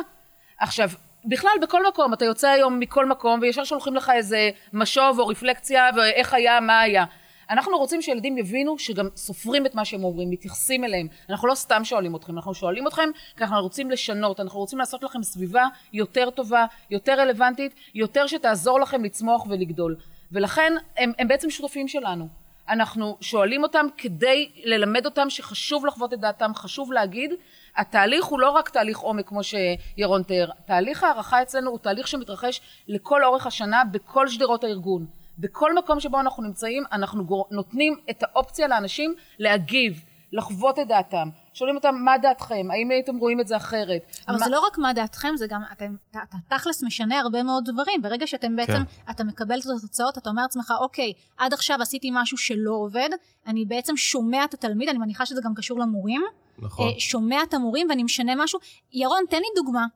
עכשיו, 0.58 0.90
בכלל 1.25 1.50
בכל 1.62 1.86
מקום, 1.88 2.12
אתה 2.12 2.25
יוצא 2.25 2.48
היום 2.48 2.80
מכל 2.80 3.06
מקום 3.06 3.40
וישר 3.42 3.64
שולחים 3.64 3.94
לך 3.94 4.12
איזה 4.14 4.50
משוב 4.72 5.18
או 5.18 5.26
רפלקציה 5.26 5.88
ואיך 5.96 6.34
היה, 6.34 6.60
מה 6.60 6.80
היה. 6.80 7.04
אנחנו 7.50 7.78
רוצים 7.78 8.02
שילדים 8.02 8.38
יבינו 8.38 8.78
שגם 8.78 9.08
סופרים 9.16 9.66
את 9.66 9.75
מה 9.75 9.84
שהם 9.84 10.04
אומרים, 10.04 10.30
מתייחסים 10.30 10.84
אליהם. 10.84 11.06
אנחנו 11.30 11.48
לא 11.48 11.54
סתם 11.54 11.84
שואלים 11.84 12.16
אתכם, 12.16 12.36
אנחנו 12.36 12.54
שואלים 12.54 12.86
אתכם 12.86 13.10
כי 13.36 13.44
אנחנו 13.44 13.62
רוצים 13.62 13.90
לשנות, 13.90 14.40
אנחנו 14.40 14.60
רוצים 14.60 14.78
לעשות 14.78 15.02
לכם 15.02 15.22
סביבה 15.22 15.64
יותר 15.92 16.30
טובה, 16.30 16.66
יותר 16.90 17.20
רלוונטית, 17.20 17.75
יותר 17.94 18.26
שתעזור 18.26 18.80
לכם 18.80 19.04
לצמוח 19.04 19.46
ולגדול. 19.46 19.96
ולכן 20.32 20.72
הם, 20.96 21.12
הם 21.18 21.28
בעצם 21.28 21.50
שותפים 21.50 21.88
שלנו. 21.88 22.28
אנחנו 22.68 23.16
שואלים 23.20 23.62
אותם 23.62 23.86
כדי 23.96 24.50
ללמד 24.64 25.04
אותם 25.04 25.30
שחשוב 25.30 25.86
לחוות 25.86 26.12
את 26.12 26.20
דעתם, 26.20 26.54
חשוב 26.54 26.92
להגיד. 26.92 27.30
התהליך 27.76 28.25
הוא 28.25 28.40
לא 28.40 28.50
רק 28.50 28.68
תהליך 28.68 28.99
עומק 28.99 29.28
כמו 29.28 29.40
שירון 29.45 30.23
תיאר, 30.23 30.50
תהליך 30.64 31.04
הערכה 31.04 31.42
אצלנו 31.42 31.71
הוא 31.71 31.78
תהליך 31.78 32.09
שמתרחש 32.09 32.61
לכל 32.88 33.25
אורך 33.25 33.47
השנה 33.47 33.83
בכל 33.85 34.28
שדרות 34.28 34.64
הארגון. 34.64 35.06
בכל 35.38 35.75
מקום 35.75 36.00
שבו 36.00 36.21
אנחנו 36.21 36.42
נמצאים, 36.42 36.85
אנחנו 36.92 37.47
נותנים 37.50 37.97
את 38.11 38.23
האופציה 38.23 38.68
לאנשים 38.68 39.14
להגיב, 39.38 40.04
לחוות 40.37 40.78
את 40.78 40.88
דעתם. 40.88 41.28
שואלים 41.55 41.76
אותם, 41.76 41.95
מה 42.05 42.19
דעתכם? 42.19 42.66
האם 42.71 42.90
הייתם 42.90 43.16
רואים 43.16 43.40
את 43.40 43.47
זה 43.47 43.57
אחרת? 43.57 44.02
אבל 44.28 44.37
מה- 44.38 44.45
זה 44.45 44.50
לא 44.50 44.61
רק 44.66 44.78
מה 44.78 44.93
דעתכם, 44.93 45.37
זה 45.37 45.47
גם, 45.47 45.62
אתם, 45.73 45.97
אתה, 46.11 46.19
אתה 46.28 46.57
תכלס 46.57 46.83
משנה 46.83 47.21
הרבה 47.21 47.43
מאוד 47.43 47.64
דברים. 47.71 48.02
ברגע 48.02 48.26
שאתם 48.26 48.57
בעצם, 48.57 48.73
אתה 49.11 49.25
מקבל 49.25 49.59
את 49.61 49.64
התוצאות, 49.78 50.19
אתה 50.19 50.31
אומר 50.31 50.43
לעצמך, 50.43 50.73
אוקיי, 50.81 51.12
עד 51.38 51.52
עכשיו 51.52 51.83
עשיתי 51.83 52.11
משהו 52.12 52.38
שלא 52.38 52.73
עובד, 52.73 53.09
אני 53.47 53.64
בעצם 53.64 53.97
שומע 53.97 54.45
את 54.45 54.55
התלמיד, 54.55 54.88
אני 54.88 54.99
מניחה 54.99 55.26
שזה 55.26 55.40
גם 55.45 55.55
קשור 55.55 55.78
למורים. 55.78 56.23
נכון. 56.59 56.88
אה, 56.88 57.00
שומע 57.00 57.43
את 57.43 57.55
המורים 57.55 57.87
ואני 57.90 58.02
משנה 58.02 58.33
משהו. 58.37 58.59
ירון, 58.93 59.23
תן 59.31 59.37
לי 59.37 59.62
דוגמה 59.62 59.87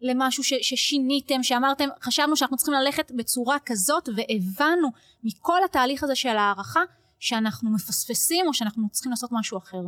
למשהו 0.00 0.44
ש, 0.44 0.52
ששיניתם, 0.62 1.42
שאמרתם, 1.42 1.88
חשבנו 2.02 2.36
שאנחנו 2.36 2.56
צריכים 2.56 2.74
ללכת 2.74 3.12
בצורה 3.12 3.56
כזאת, 3.66 4.08
והבנו 4.16 4.88
מכל 5.24 5.58
התהליך 5.64 6.04
הזה 6.04 6.14
של 6.14 6.36
הערכה, 6.36 6.80
שאנחנו 7.18 7.70
מפספסים 7.70 8.46
או 8.46 8.54
שאנחנו 8.54 8.88
צריכים 8.90 9.10
לעשות 9.10 9.30
משהו 9.32 9.58
אחר. 9.58 9.82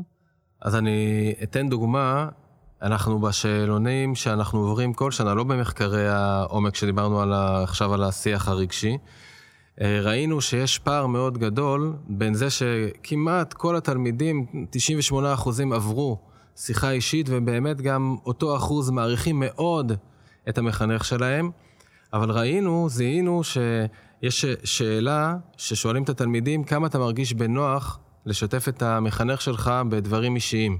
אז 0.62 0.76
אני 0.76 1.32
אתן 1.42 1.68
דוגמה 1.68 2.28
אנחנו 2.82 3.20
בשאלונים 3.20 4.14
שאנחנו 4.14 4.58
עוברים 4.58 4.92
כל 4.92 5.10
שנה, 5.10 5.34
לא 5.34 5.44
במחקרי 5.44 6.08
העומק 6.08 6.75
שדיברנו 6.75 7.20
על 7.20 7.32
ה, 7.32 7.62
עכשיו 7.62 7.94
על 7.94 8.02
השיח 8.02 8.49
הרגשי, 8.49 8.99
אה, 9.80 10.00
ראינו 10.02 10.40
שיש 10.40 10.78
פער 10.78 11.06
מאוד 11.06 11.38
גדול 11.38 11.96
בין 12.08 12.34
זה 12.34 12.50
שכמעט 12.50 13.52
כל 13.52 13.76
התלמידים, 13.76 14.46
98% 14.72 15.75
עברו 15.75 16.18
שיחה 16.56 16.90
אישית, 16.90 17.26
ובאמת 17.30 17.80
גם 17.80 18.16
אותו 18.26 18.56
אחוז 18.56 18.90
מעריכים 18.90 19.40
מאוד 19.40 19.92
את 20.49 20.58
המחנך 20.58 21.04
שלהם, 21.04 21.50
אבל 22.12 22.30
ראינו, 22.30 22.88
זיהינו 22.88 23.44
שיש 24.23 24.45
שאלה 24.65 25.37
ששואלים 25.57 26.03
את 26.03 26.09
התלמידים, 26.09 26.65
כמה 26.65 26.87
אתה 26.87 26.99
מרגיש 26.99 27.33
בנוח 27.33 27.99
לשתף 28.27 28.69
את 28.69 28.83
המחנך 28.83 29.41
שלך 29.41 29.73
בדברים 29.89 30.35
אישיים. 30.35 30.79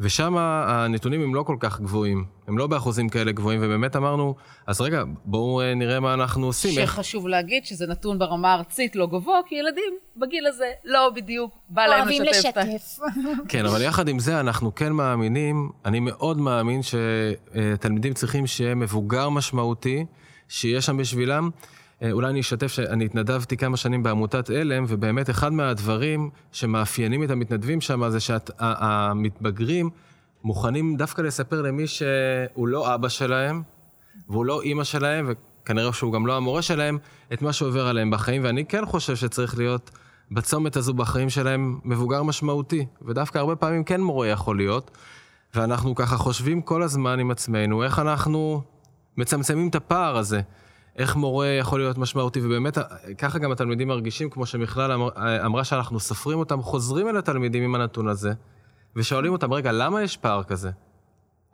ושם 0.00 0.36
הנתונים 0.38 1.22
הם 1.22 1.34
לא 1.34 1.42
כל 1.42 1.56
כך 1.60 1.80
גבוהים, 1.80 2.24
הם 2.48 2.58
לא 2.58 2.66
באחוזים 2.66 3.08
כאלה 3.08 3.32
גבוהים, 3.32 3.60
ובאמת 3.62 3.96
אמרנו, 3.96 4.34
אז 4.66 4.80
רגע, 4.80 5.02
בואו 5.24 5.60
אה, 5.60 5.74
נראה 5.74 6.00
מה 6.00 6.14
אנחנו 6.14 6.46
עושים. 6.46 6.72
שחשוב 6.72 7.24
איך... 7.24 7.30
להגיד 7.30 7.64
שזה 7.66 7.86
נתון 7.86 8.18
ברמה 8.18 8.52
הארצית 8.52 8.96
לא 8.96 9.06
גבוה, 9.06 9.40
כי 9.46 9.54
ילדים 9.54 9.94
בגיל 10.16 10.46
הזה 10.46 10.70
לא 10.84 11.10
בדיוק 11.14 11.58
בא 11.68 11.86
להם 11.86 12.08
לשתף. 12.08 12.56
אוהבים 12.56 12.74
לשתף. 12.74 12.98
כן, 13.50 13.66
אבל 13.66 13.82
יחד 13.82 14.08
עם 14.08 14.18
זה 14.18 14.40
אנחנו 14.40 14.74
כן 14.74 14.92
מאמינים, 14.92 15.70
אני 15.84 16.00
מאוד 16.00 16.40
מאמין 16.40 16.80
שתלמידים 16.82 18.14
צריכים 18.14 18.46
שיהיה 18.46 18.74
מבוגר 18.74 19.28
משמעותי, 19.28 20.04
שיהיה 20.48 20.80
שם 20.80 20.96
בשבילם. 20.96 21.50
אה, 22.02 22.12
אולי 22.12 22.30
אני 22.30 22.40
אשתף 22.40 22.66
שאני 22.66 23.04
התנדבתי 23.04 23.56
כמה 23.56 23.76
שנים 23.76 24.02
בעמותת 24.02 24.50
עלם, 24.50 24.84
ובאמת 24.88 25.30
אחד 25.30 25.52
מהדברים 25.52 26.30
שמאפיינים 26.52 27.22
את 27.22 27.30
המתנדבים 27.30 27.80
שם 27.80 28.08
זה 28.08 28.20
שהמתבגרים 28.20 29.90
מוכנים 30.44 30.96
דווקא 30.96 31.22
לספר 31.22 31.62
למי 31.62 31.86
שהוא 31.86 32.68
לא 32.68 32.94
אבא 32.94 33.08
שלהם, 33.08 33.62
והוא 34.28 34.44
לא 34.44 34.62
אימא 34.62 34.84
שלהם, 34.84 35.30
וכנראה 35.62 35.92
שהוא 35.92 36.12
גם 36.12 36.26
לא 36.26 36.36
המורה 36.36 36.62
שלהם, 36.62 36.98
את 37.32 37.42
מה 37.42 37.52
שעובר 37.52 37.86
עליהם 37.86 38.10
בחיים, 38.10 38.44
ואני 38.44 38.64
כן 38.64 38.86
חושב 38.86 39.16
שצריך 39.16 39.58
להיות 39.58 39.90
בצומת 40.30 40.76
הזו 40.76 40.94
בחיים 40.94 41.30
שלהם 41.30 41.78
מבוגר 41.84 42.22
משמעותי, 42.22 42.86
ודווקא 43.02 43.38
הרבה 43.38 43.56
פעמים 43.56 43.84
כן 43.84 44.00
מורה 44.00 44.28
יכול 44.28 44.56
להיות, 44.56 44.90
ואנחנו 45.54 45.94
ככה 45.94 46.16
חושבים 46.16 46.62
כל 46.62 46.82
הזמן 46.82 47.18
עם 47.18 47.30
עצמנו 47.30 47.84
איך 47.84 47.98
אנחנו 47.98 48.62
מצמצמים 49.16 49.68
את 49.68 49.74
הפער 49.74 50.16
הזה. 50.16 50.40
איך 50.98 51.16
מורה 51.16 51.46
יכול 51.46 51.80
להיות 51.80 51.98
משמעותי, 51.98 52.40
ובאמת, 52.42 52.78
ככה 53.18 53.38
גם 53.38 53.52
התלמידים 53.52 53.88
מרגישים, 53.88 54.30
כמו 54.30 54.46
שמכלל 54.46 54.92
אמר, 54.92 55.08
אמרה 55.46 55.64
שאנחנו 55.64 56.00
סופרים 56.00 56.38
אותם, 56.38 56.62
חוזרים 56.62 57.08
אל 57.08 57.16
התלמידים 57.16 57.62
עם 57.62 57.74
הנתון 57.74 58.08
הזה, 58.08 58.32
ושואלים 58.96 59.32
אותם, 59.32 59.52
רגע, 59.52 59.72
למה 59.72 60.02
יש 60.02 60.16
פער 60.16 60.42
כזה? 60.42 60.70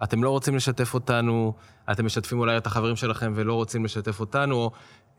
אתם 0.03 0.25
לא 0.25 0.31
רוצים 0.31 0.57
לשתף 0.57 0.95
אותנו, 0.95 1.53
אתם 1.93 2.07
משתפים 2.07 2.39
אולי 2.39 2.57
את 2.57 2.67
החברים 2.67 2.97
שלכם 2.97 3.33
ולא 3.37 3.55
רוצים 3.55 3.85
לשתף 3.85 4.21
אותנו, 4.21 4.55
או 4.55 4.71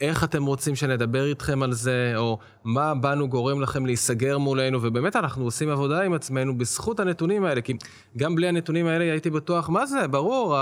איך 0.01 0.23
אתם 0.23 0.45
רוצים 0.45 0.75
שנדבר 0.75 1.25
איתכם 1.25 1.63
על 1.63 1.73
זה, 1.73 2.13
או 2.17 2.37
מה 2.63 2.95
בנו 2.95 3.29
גורם 3.29 3.61
לכם 3.61 3.85
להיסגר 3.85 4.37
מולנו, 4.37 4.79
ובאמת 4.81 5.15
אנחנו 5.15 5.43
עושים 5.43 5.69
עבודה 5.69 6.01
עם 6.01 6.13
עצמנו 6.13 6.57
בזכות 6.57 6.99
הנתונים 6.99 7.45
האלה, 7.45 7.61
כי 7.61 7.73
גם 8.17 8.35
בלי 8.35 8.47
הנתונים 8.47 8.87
האלה 8.87 9.03
הייתי 9.03 9.29
בטוח, 9.29 9.69
מה 9.69 9.85
זה, 9.85 10.07
ברור, 10.07 10.57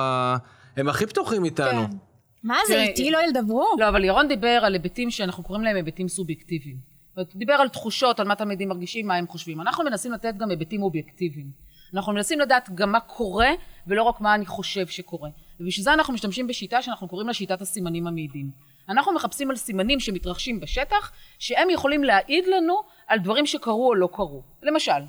הם 0.78 0.88
הכי 0.90 1.06
פתוחים 1.06 1.46
איתנו. 1.46 1.88
כן. 1.88 1.98
מה 2.44 2.58
זה, 2.68 2.82
איתי 2.82 3.12
לא 3.12 3.20
ידברו? 3.30 3.76
לא, 3.80 3.90
אבל 3.90 4.04
ירון 4.04 4.28
דיבר 4.28 4.60
על 4.64 4.74
היבטים 4.74 5.12
שאנחנו 5.12 5.44
קוראים 5.44 5.64
להם 5.64 5.76
היבטים 5.76 6.08
סובייקטיביים. 6.08 6.78
הוא 7.16 7.24
דיבר 7.36 7.54
על 7.54 7.70
תחושות, 7.70 8.20
על 8.20 8.28
מה 8.28 8.36
תלמידים 8.36 8.70
מרגישים, 8.70 9.08
מה 9.08 9.16
הם 9.16 9.28
חושבים. 9.28 9.62
אנחנו 9.62 9.84
מנסים 9.84 10.12
לתת 10.12 10.38
גם 10.38 10.50
היבטים 10.50 10.84
אובייקטיביים. 10.84 11.48
אנחנו 11.94 12.14
מנסים 12.14 12.40
לדעת 12.40 12.70
גם 12.76 12.92
מה 12.92 13.00
קורה, 13.00 13.50
ולא 13.88 14.04
רק 14.04 14.22
מה 14.22 14.36
אני 14.36 14.46
חושב 14.46 14.88
שקורה. 14.88 15.30
ובשביל 15.60 15.84
זה 15.84 15.94
אנחנו 15.94 16.14
משתמשים 16.14 16.48
בשיטה 16.48 16.82
שאנחנו 16.82 17.08
קוראים 17.08 17.28
לה 17.28 17.34
שיטת 17.34 17.62
הסימנים 17.62 18.08
המעידים. 18.08 18.50
אנחנו 18.90 19.14
מחפשים 19.14 19.50
על 19.50 19.56
סימנים 19.56 20.00
שמתרחשים 20.00 20.60
בשטח, 20.60 21.12
שהם 21.40 21.70
יכולים 21.70 22.04
להעיד 22.04 22.48
לנו 22.48 22.82
על 23.08 23.20
דברים 23.20 23.46
שקרו 23.46 23.88
או 23.88 23.96
לא 23.96 24.10
קרו. 24.14 24.42
למשל, 24.64 25.02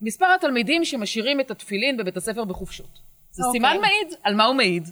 מספר 0.00 0.26
התלמידים 0.34 0.84
שמשאירים 0.84 1.40
את 1.40 1.50
התפילין 1.50 1.96
בבית 1.96 2.16
הספר 2.16 2.44
בחופשות. 2.44 2.98
זה 3.30 3.42
okay. 3.42 3.46
אוקיי. 3.46 3.60
סימן 3.60 3.80
מעיד. 3.80 4.14
על 4.22 4.34
מה 4.34 4.44
הוא 4.44 4.54
מעיד? 4.54 4.88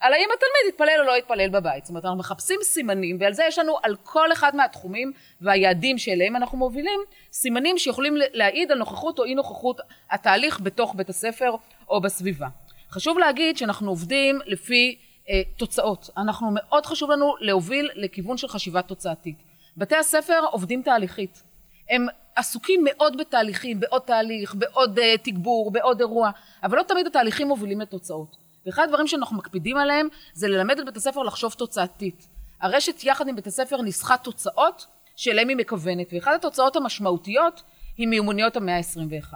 על 0.00 0.12
האם 0.12 0.28
התלמיד 0.34 0.74
יתפלל 0.74 1.00
או 1.00 1.04
לא 1.04 1.16
יתפלל 1.16 1.48
בבית. 1.48 1.84
זאת 1.84 1.90
אומרת, 1.90 2.04
אנחנו 2.04 2.18
מחפשים 2.18 2.58
סימנים, 2.62 3.16
ועל 3.20 3.32
זה 3.32 3.44
יש 3.48 3.58
לנו 3.58 3.76
על 3.82 3.96
כל 4.02 4.32
אחד 4.32 4.56
מהתחומים 4.56 5.12
והיעדים 5.40 5.98
שאליהם 5.98 6.36
אנחנו 6.36 6.58
מובילים, 6.58 7.00
סימנים 7.32 7.78
שיכולים 7.78 8.14
להעיד 8.32 8.72
על 8.72 8.78
נוכחות 8.78 9.18
או 9.18 9.24
אי 9.24 9.34
נוכחות 9.34 9.80
התהליך 10.10 10.60
בתוך 10.60 10.94
בית 10.94 11.08
הספר 11.08 11.54
או 11.88 12.00
בסביבה. 12.00 12.48
חשוב 12.90 13.18
להגיד 13.18 13.56
שאנחנו 13.56 13.90
עובדים 13.90 14.38
לפי 14.46 14.98
אה, 15.28 15.42
תוצאות. 15.56 16.10
אנחנו, 16.16 16.50
מאוד 16.52 16.86
חשוב 16.86 17.10
לנו 17.10 17.34
להוביל 17.40 17.90
לכיוון 17.94 18.36
של 18.36 18.48
חשיבה 18.48 18.82
תוצאתית. 18.82 19.36
בתי 19.76 19.96
הספר 19.96 20.44
עובדים 20.50 20.82
תהליכית. 20.82 21.42
הם 21.90 22.06
עסוקים 22.36 22.80
מאוד 22.84 23.16
בתהליכים, 23.16 23.80
בעוד 23.80 24.02
תהליך, 24.02 24.54
בעוד 24.54 24.98
uh, 24.98 25.02
תגבור, 25.22 25.70
בעוד 25.70 26.00
אירוע, 26.00 26.30
אבל 26.62 26.78
לא 26.78 26.82
תמיד 26.82 27.06
התהליכים 27.06 27.48
מובילים 27.48 27.80
לתוצאות. 27.80 28.36
ואחד 28.66 28.82
הדברים 28.82 29.06
שאנחנו 29.06 29.36
מקפידים 29.36 29.76
עליהם 29.76 30.08
זה 30.32 30.48
ללמד 30.48 30.78
את 30.78 30.84
בית 30.84 30.96
הספר 30.96 31.22
לחשוב 31.22 31.52
תוצאתית. 31.52 32.26
הרשת 32.60 33.04
יחד 33.04 33.28
עם 33.28 33.36
בית 33.36 33.46
הספר 33.46 33.82
ניסחה 33.82 34.16
תוצאות 34.16 34.86
שאליהם 35.16 35.48
היא 35.48 35.56
מכוונת, 35.56 36.12
ואחת 36.12 36.34
התוצאות 36.34 36.76
המשמעותיות 36.76 37.62
היא 37.96 38.08
מיומנויות 38.08 38.56
המאה 38.56 38.76
ה-21. 38.76 39.34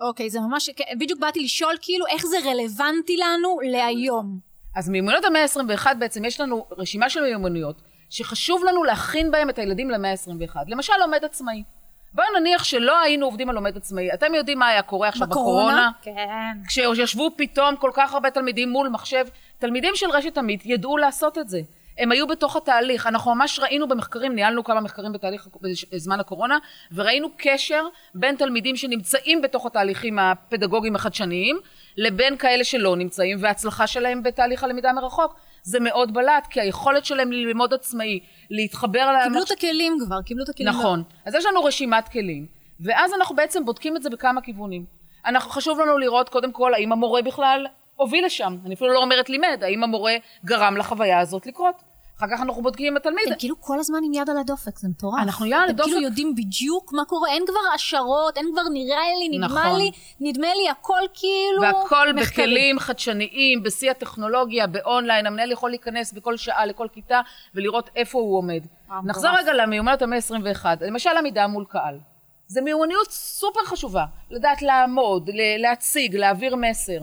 אוקיי, 0.00 0.26
okay, 0.26 0.30
זה 0.30 0.40
ממש, 0.40 0.70
בדיוק 1.00 1.20
באתי 1.20 1.40
לשאול 1.44 1.74
כאילו 1.82 2.06
איך 2.06 2.26
זה 2.26 2.36
רלוונטי 2.44 3.16
לנו 3.16 3.58
להיום. 3.62 4.38
אז 4.76 4.88
מיומנויות 4.88 5.24
המאה 5.24 5.42
ה-21 5.42 5.94
בעצם 5.98 6.24
יש 6.24 6.40
לנו 6.40 6.66
רשימה 6.78 7.10
של 7.10 7.20
מיומנויות 7.20 7.82
שחשוב 8.10 8.64
לנו 8.64 8.84
להכין 8.84 9.30
בהם 9.30 9.50
את 9.50 9.58
הילדים 9.58 9.90
למאה 9.90 10.10
ה-21. 10.10 10.56
למשל 10.66 10.92
לומד 11.00 11.24
עצמאי. 11.24 11.62
בואו 12.12 12.26
נניח 12.40 12.64
שלא 12.64 13.00
היינו 13.00 13.26
עובדים 13.26 13.48
על 13.48 13.54
לומד 13.54 13.76
עצמאי. 13.76 14.14
אתם 14.14 14.34
יודעים 14.34 14.58
מה 14.58 14.66
היה 14.66 14.82
קורה 14.82 15.08
עכשיו 15.08 15.26
בקורונה? 15.26 15.90
בקורונה? 16.00 16.18
כן. 16.26 16.58
כשישבו 16.68 17.30
פתאום 17.36 17.76
כל 17.76 17.90
כך 17.94 18.14
הרבה 18.14 18.30
תלמידים 18.30 18.70
מול 18.70 18.88
מחשב, 18.88 19.26
תלמידים 19.58 19.92
של 19.96 20.10
רשת 20.10 20.38
עמית 20.38 20.66
ידעו 20.66 20.96
לעשות 20.96 21.38
את 21.38 21.48
זה. 21.48 21.60
הם 21.98 22.12
היו 22.12 22.26
בתוך 22.26 22.56
התהליך. 22.56 23.06
אנחנו 23.06 23.34
ממש 23.34 23.60
ראינו 23.60 23.88
במחקרים, 23.88 24.34
ניהלנו 24.34 24.64
כמה 24.64 24.80
מחקרים 24.80 25.12
בתהליך 25.12 25.48
בזמן 25.92 26.20
הקורונה, 26.20 26.58
וראינו 26.92 27.28
קשר 27.36 27.84
בין 28.14 28.36
תלמידים 28.36 28.76
שנמצאים 28.76 29.42
בתוך 29.42 29.66
התהליכים 29.66 30.18
הפדגוגיים 30.18 30.96
החדשניים, 30.96 31.58
לבין 31.96 32.36
כאלה 32.36 32.64
שלא 32.64 32.96
נמצאים, 32.96 33.38
וההצלחה 33.40 33.86
שלהם 33.86 34.22
בתהליך 34.22 34.64
הלמידה 34.64 34.92
מרחוק. 34.92 35.40
זה 35.62 35.80
מאוד 35.80 36.14
בלט, 36.14 36.46
כי 36.50 36.60
היכולת 36.60 37.04
שלהם 37.04 37.32
ללמוד 37.32 37.74
עצמאי, 37.74 38.20
להתחבר... 38.50 39.14
קיבלו 39.24 39.42
את 39.42 39.50
הכלים 39.50 39.96
כבר, 40.06 40.22
קיבלו 40.22 40.44
את 40.44 40.48
הכלים. 40.48 40.68
נכון. 40.68 41.02
אז 41.26 41.34
יש 41.34 41.46
לנו 41.46 41.64
רשימת 41.64 42.08
כלים, 42.08 42.46
ואז 42.80 43.14
אנחנו 43.14 43.36
בעצם 43.36 43.64
בודקים 43.64 43.96
את 43.96 44.02
זה 44.02 44.10
בכמה 44.10 44.40
כיוונים. 44.40 44.84
אנחנו, 45.26 45.50
חשוב 45.50 45.80
לנו 45.80 45.98
לראות 45.98 46.28
קודם 46.28 46.52
כל 46.52 46.74
האם 46.74 46.92
המורה 46.92 47.22
בכלל 47.22 47.66
הוביל 47.96 48.24
לשם. 48.24 48.56
אני 48.66 48.74
אפילו 48.74 48.92
לא 48.92 49.02
אומרת 49.02 49.30
לימד, 49.30 49.62
האם 49.62 49.84
המורה 49.84 50.12
גרם 50.44 50.76
לחוויה 50.76 51.18
הזאת 51.20 51.46
לקרות. 51.46 51.82
אחר 52.18 52.26
כך 52.30 52.40
אנחנו 52.40 52.62
בודקים 52.62 52.86
עם 52.86 52.96
התלמיד. 52.96 53.24
אתם 53.26 53.38
כאילו 53.38 53.60
כל 53.60 53.78
הזמן 53.78 53.98
עם 54.04 54.12
יד 54.14 54.30
על 54.30 54.38
הדופק, 54.38 54.78
זה 54.78 54.88
מטורף. 54.88 55.22
אנחנו 55.22 55.46
יד 55.46 55.52
על 55.52 55.68
הדופק. 55.68 55.80
אתם 55.80 55.90
כאילו 55.90 56.00
יודעים 56.00 56.34
בדיוק 56.34 56.92
מה 56.92 57.04
קורה, 57.04 57.30
אין 57.30 57.42
כבר 57.46 57.74
השערות, 57.74 58.36
אין 58.36 58.48
כבר 58.52 58.62
נראה 58.72 58.98
לי, 59.18 59.38
נדמה 59.38 59.46
נכון. 59.46 59.80
לי, 59.80 59.90
נדמה 60.20 60.46
לי, 60.54 60.68
הכל 60.68 61.00
כאילו 61.14 61.62
והכל 61.62 62.12
מחקרי. 62.12 62.44
בכלים 62.44 62.78
חדשניים, 62.78 63.62
בשיא 63.62 63.90
הטכנולוגיה, 63.90 64.66
באונליין, 64.66 65.26
המנהל 65.26 65.50
יכול 65.52 65.70
להיכנס 65.70 66.12
בכל 66.12 66.36
שעה 66.36 66.66
לכל 66.66 66.86
כיתה 66.92 67.20
ולראות 67.54 67.90
איפה 67.96 68.18
הוא 68.18 68.38
עומד. 68.38 68.60
אה, 68.90 69.00
נחזור 69.04 69.30
רגע 69.38 69.52
למיומנות 69.54 70.02
המאה 70.02 70.18
ה-21, 70.18 70.66
למשל 70.80 71.10
עמידה 71.18 71.46
מול 71.46 71.64
קהל. 71.68 71.98
זו 72.46 72.62
מיומנות 72.62 73.10
סופר 73.10 73.60
חשובה, 73.64 74.04
לדעת 74.30 74.62
לעמוד, 74.62 75.30
להציג, 75.58 76.16
להעביר 76.16 76.56
מסר. 76.56 76.98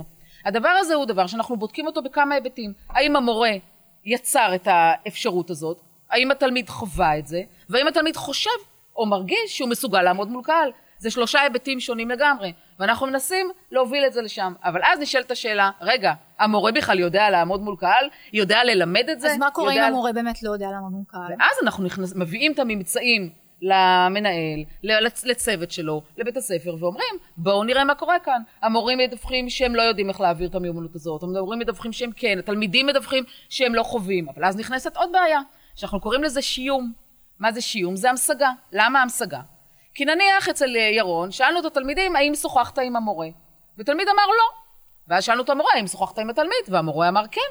הדבר 0.45 0.69
הזה 0.69 0.95
הוא 0.95 1.05
דבר 1.05 1.27
שאנחנו 1.27 1.57
בודקים 1.57 1.85
אותו 1.85 2.01
בכמה 2.01 2.35
היבטים. 2.35 2.73
האם 2.89 3.15
המורה 3.15 3.51
יצר 4.05 4.51
את 4.55 4.67
האפשרות 4.71 5.49
הזאת, 5.49 5.81
האם 6.09 6.31
התלמיד 6.31 6.69
חווה 6.69 7.17
את 7.17 7.27
זה, 7.27 7.41
והאם 7.69 7.87
התלמיד 7.87 8.15
חושב 8.15 8.49
או 8.95 9.05
מרגיש 9.05 9.57
שהוא 9.57 9.69
מסוגל 9.69 10.01
לעמוד 10.01 10.29
מול 10.31 10.43
קהל. 10.43 10.71
זה 10.97 11.11
שלושה 11.11 11.41
היבטים 11.41 11.79
שונים 11.79 12.09
לגמרי, 12.09 12.53
ואנחנו 12.79 13.07
מנסים 13.07 13.51
להוביל 13.71 14.05
את 14.05 14.13
זה 14.13 14.21
לשם. 14.21 14.53
אבל 14.63 14.81
אז 14.83 14.99
נשאלת 14.99 15.31
השאלה, 15.31 15.71
רגע, 15.81 16.13
המורה 16.39 16.71
בכלל 16.71 16.99
יודע 16.99 17.29
לעמוד 17.29 17.61
מול 17.61 17.75
קהל? 17.79 18.09
יודע 18.33 18.63
ללמד 18.63 19.09
את 19.11 19.19
זה? 19.19 19.31
אז 19.31 19.37
מה 19.37 19.51
קורה 19.51 19.73
אם 19.73 19.81
המורה 19.81 20.13
באמת 20.13 20.43
לא 20.43 20.51
יודע 20.51 20.67
לעמוד 20.71 20.91
מול 20.91 21.03
קהל? 21.07 21.21
ואז 21.29 21.57
אנחנו 21.63 21.83
נכנס, 21.83 22.15
מביאים 22.15 22.51
את 22.51 22.59
הממצאים 22.59 23.29
למנהל, 23.61 24.63
לצוות 25.25 25.71
שלו, 25.71 26.01
לבית 26.17 26.37
הספר, 26.37 26.75
ואומרים, 26.79 27.15
בואו 27.37 27.63
נראה 27.63 27.83
מה 27.83 27.95
קורה 27.95 28.19
כאן. 28.19 28.41
המורים 28.61 28.97
מדווחים 28.97 29.49
שהם 29.49 29.75
לא 29.75 29.81
יודעים 29.81 30.09
איך 30.09 30.21
להעביר 30.21 30.49
את 30.49 30.55
המיומנות 30.55 30.95
הזאת, 30.95 31.23
המורים 31.23 31.59
מדווחים 31.59 31.93
שהם 31.93 32.11
כן, 32.15 32.39
התלמידים 32.39 32.85
מדווחים 32.85 33.23
שהם 33.49 33.75
לא 33.75 33.83
חווים, 33.83 34.29
אבל 34.29 34.45
אז 34.45 34.57
נכנסת 34.57 34.97
עוד 34.97 35.09
בעיה, 35.11 35.41
שאנחנו 35.75 35.99
קוראים 35.99 36.23
לזה 36.23 36.41
שיום. 36.41 36.93
מה 37.39 37.51
זה 37.51 37.61
שיום? 37.61 37.95
זה 37.95 38.09
המשגה. 38.09 38.51
למה 38.71 39.01
המשגה? 39.01 39.39
כי 39.93 40.05
נניח 40.05 40.49
אצל 40.49 40.75
ירון, 40.75 41.31
שאלנו 41.31 41.59
את 41.59 41.65
התלמידים, 41.65 42.15
האם 42.15 42.35
שוחחת 42.35 42.79
עם 42.79 42.95
המורה? 42.95 43.27
ותלמיד 43.77 44.07
אמר 44.07 44.27
לא. 44.27 44.65
ואז 45.07 45.23
שאלנו 45.23 45.43
את 45.43 45.49
המורה, 45.49 45.69
האם 45.75 45.87
שוחחת 45.87 46.19
עם 46.19 46.29
התלמיד? 46.29 46.65
והמורה 46.67 47.09
אמר 47.09 47.27
כן. 47.31 47.41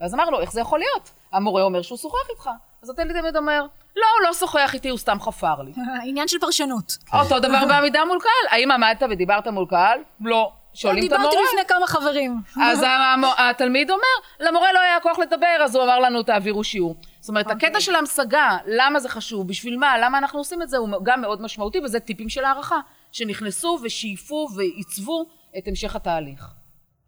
ואז 0.00 0.14
אמרנו, 0.14 0.40
איך 0.40 0.52
זה 0.52 0.60
יכול 0.60 0.78
להיות? 0.78 1.10
המורה 1.32 1.62
אומר 1.62 1.82
שהוא 1.82 1.98
שוחח 1.98 2.30
איתך. 2.30 2.50
אז 2.82 2.90
התלמיד 2.90 3.36
אומר, 3.36 3.66
לא, 3.96 4.06
הוא 4.18 4.26
לא 4.28 4.34
שוחח 4.34 4.70
איתי, 4.74 4.88
הוא 4.88 4.98
סתם 4.98 5.20
חפר 5.20 5.62
לי. 5.62 5.72
עניין 6.08 6.28
של 6.28 6.38
פרשנות. 6.38 6.96
אותו 7.12 7.38
דבר 7.38 7.66
בעמידה 7.68 8.04
מול 8.04 8.18
קהל. 8.20 8.58
האם 8.58 8.70
עמדת 8.70 9.02
ודיברת 9.10 9.46
מול 9.46 9.66
קהל? 9.70 9.98
לא. 10.20 10.52
שואלים 10.74 11.06
את 11.06 11.12
המורה. 11.12 11.30
דיברתי 11.30 11.48
לפני 11.48 11.68
כמה 11.68 11.86
חברים. 11.86 12.40
אז 12.62 12.84
התלמיד 13.38 13.90
אומר, 13.90 14.02
למורה 14.40 14.72
לא 14.72 14.80
היה 14.80 15.00
כוח 15.00 15.18
לדבר, 15.18 15.62
אז 15.64 15.76
הוא 15.76 15.84
אמר 15.84 15.98
לנו, 15.98 16.22
תעבירו 16.22 16.64
שיעור. 16.64 16.96
זאת 17.20 17.28
אומרת, 17.28 17.50
אוקיי. 17.50 17.68
הקטע 17.68 17.80
של 17.80 17.94
המשגה, 17.94 18.56
למה 18.66 19.00
זה 19.00 19.08
חשוב, 19.08 19.48
בשביל 19.48 19.78
מה, 19.78 19.98
למה 19.98 20.18
אנחנו 20.18 20.38
עושים 20.38 20.62
את 20.62 20.68
זה, 20.68 20.76
הוא 20.76 20.88
גם 21.02 21.20
מאוד 21.20 21.42
משמעותי, 21.42 21.80
וזה 21.84 22.00
טיפים 22.00 22.28
של 22.28 22.44
הערכה, 22.44 22.76
שנכנסו 23.12 23.78
ושאיפו 23.82 24.48
ועיצבו 24.56 25.26
את 25.58 25.68
המשך 25.68 25.96
התהליך. 25.96 26.61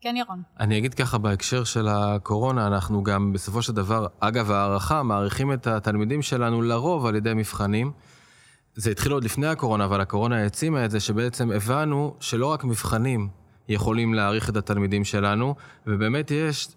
כן, 0.04 0.16
ירון. 0.16 0.42
אני 0.60 0.78
אגיד 0.78 0.94
ככה, 0.94 1.18
בהקשר 1.18 1.64
של 1.64 1.88
הקורונה, 1.88 2.66
אנחנו 2.66 3.02
גם 3.02 3.32
בסופו 3.32 3.62
של 3.62 3.72
דבר, 3.72 4.06
אגב 4.20 4.50
הערכה, 4.50 5.02
מעריכים 5.02 5.52
את 5.52 5.66
התלמידים 5.66 6.22
שלנו 6.22 6.62
לרוב 6.62 7.06
על 7.06 7.14
ידי 7.14 7.34
מבחנים. 7.34 7.92
זה 8.74 8.90
התחיל 8.90 9.12
עוד 9.12 9.24
לפני 9.24 9.46
הקורונה, 9.46 9.84
אבל 9.84 10.00
הקורונה 10.00 10.36
העצימה 10.36 10.84
את 10.84 10.90
זה, 10.90 11.00
שבעצם 11.00 11.50
הבנו 11.50 12.14
שלא 12.20 12.46
רק 12.46 12.64
מבחנים 12.64 13.28
יכולים 13.68 14.14
להעריך 14.14 14.50
את 14.50 14.56
התלמידים 14.56 15.04
שלנו, 15.04 15.54
ובאמת 15.86 16.30
יש 16.30 16.68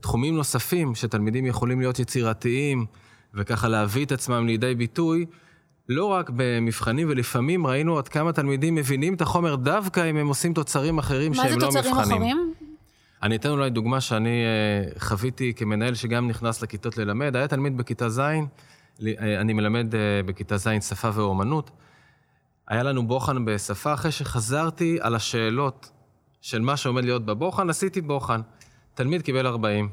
תחומים 0.00 0.36
נוספים 0.36 0.94
שתלמידים 0.94 1.46
יכולים 1.46 1.80
להיות 1.80 1.98
יצירתיים, 1.98 2.86
וככה 3.34 3.68
להביא 3.68 4.04
את 4.04 4.12
עצמם 4.12 4.46
לידי 4.46 4.74
ביטוי, 4.74 5.26
לא 5.88 6.04
רק 6.04 6.30
במבחנים, 6.36 7.08
ולפעמים 7.10 7.66
ראינו 7.66 7.98
עד 7.98 8.08
כמה 8.08 8.32
תלמידים 8.32 8.74
מבינים 8.74 9.14
את 9.14 9.20
החומר 9.20 9.56
דווקא 9.56 10.10
אם 10.10 10.16
הם 10.16 10.28
עושים 10.28 10.54
תוצרים 10.54 10.98
אחרים 10.98 11.32
מה 11.32 11.36
שהם 11.36 11.60
זה 11.60 11.66
לא 11.66 11.70
תוצרים 11.70 11.94
מבחנים. 11.94 12.16
אחרים? 12.16 12.65
אני 13.26 13.36
אתן 13.36 13.48
אולי 13.48 13.70
דוגמה 13.70 14.00
שאני 14.00 14.44
אה, 14.44 15.00
חוויתי 15.00 15.54
כמנהל 15.54 15.94
שגם 15.94 16.28
נכנס 16.28 16.62
לכיתות 16.62 16.96
ללמד. 16.96 17.36
היה 17.36 17.48
תלמיד 17.48 17.76
בכיתה 17.76 18.08
ז', 18.08 18.18
אה, 18.20 18.40
אני 19.40 19.52
מלמד 19.52 19.94
אה, 19.94 20.00
בכיתה 20.26 20.56
ז' 20.56 20.68
שפה 20.88 21.10
ואומנות. 21.14 21.70
היה 22.68 22.82
לנו 22.82 23.06
בוחן 23.06 23.44
בשפה, 23.44 23.94
אחרי 23.94 24.12
שחזרתי 24.12 24.98
על 25.00 25.14
השאלות 25.14 25.90
של 26.40 26.60
מה 26.60 26.76
שעומד 26.76 27.04
להיות 27.04 27.24
בבוחן, 27.24 27.70
עשיתי 27.70 28.00
בוחן. 28.00 28.40
תלמיד 28.94 29.22
קיבל 29.22 29.46
40. 29.46 29.88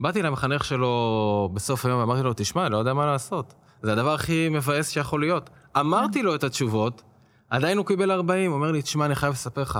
באתי 0.00 0.22
למחנך 0.22 0.64
שלו 0.64 1.50
בסוף 1.54 1.86
היום 1.86 2.00
ואמרתי 2.00 2.22
לו, 2.22 2.32
תשמע, 2.36 2.68
לא 2.68 2.76
יודע 2.76 2.94
מה 2.94 3.06
לעשות. 3.06 3.54
זה 3.82 3.92
הדבר 3.92 4.14
הכי 4.14 4.48
מבאס 4.48 4.90
שיכול 4.90 5.20
להיות. 5.20 5.50
אמרתי 5.76 6.22
לו 6.22 6.34
את 6.34 6.44
התשובות, 6.44 7.02
עדיין 7.50 7.78
הוא 7.78 7.86
קיבל 7.86 8.10
40. 8.10 8.50
הוא 8.50 8.56
אומר 8.56 8.72
לי, 8.72 8.82
תשמע, 8.82 9.06
אני 9.06 9.14
חייב 9.14 9.32
לספר 9.32 9.62
לך. 9.62 9.78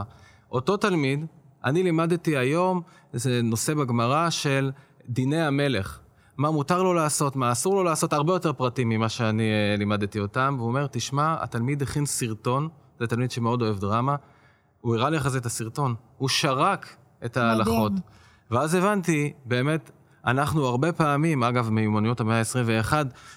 אותו 0.53 0.77
תלמיד, 0.77 1.27
אני 1.69 1.83
לימדתי 1.83 2.37
היום, 2.37 2.83
זה 3.13 3.41
נושא 3.43 3.75
בגמרא 3.75 4.31
של 4.31 4.71
דיני 5.09 5.43
המלך. 5.43 5.99
מה 6.37 6.51
מותר 6.51 6.83
לו 6.83 6.95
לעשות, 6.95 7.37
מה 7.37 7.53
אסור 7.53 7.75
לו 7.75 7.85
לעשות, 7.85 8.13
הרבה 8.13 8.33
יותר 8.33 8.53
פרטים 8.53 8.89
ממה 8.89 9.09
שאני 9.09 9.43
אה, 9.43 9.77
לימדתי 9.79 10.21
אותם. 10.21 10.55
והוא 10.59 10.69
אומר, 10.69 10.87
תשמע, 10.87 11.37
התלמיד 11.41 11.83
הכין 11.83 12.07
סרטון, 12.07 12.69
זה 13.01 13.07
תלמיד 13.07 13.31
שמאוד 13.31 13.63
אוהב 13.63 13.79
דרמה, 13.79 14.17
הוא 14.81 14.97
הראה 14.97 15.11
לי 15.11 15.17
אחרי 15.17 15.31
זה 15.31 15.39
את 15.39 15.47
הסרטון. 15.47 15.95
הוא 16.19 16.29
שרק 16.29 16.97
את 17.25 17.37
ההלכות. 17.37 17.93
ואז 18.51 18.75
הבנתי, 18.75 19.33
באמת, 19.45 19.91
אנחנו 20.27 20.67
הרבה 20.67 20.93
פעמים, 20.93 21.43
אגב, 21.43 21.71
מיומנויות 21.71 22.21
המאה 22.21 22.39
ה-21, 22.39 22.93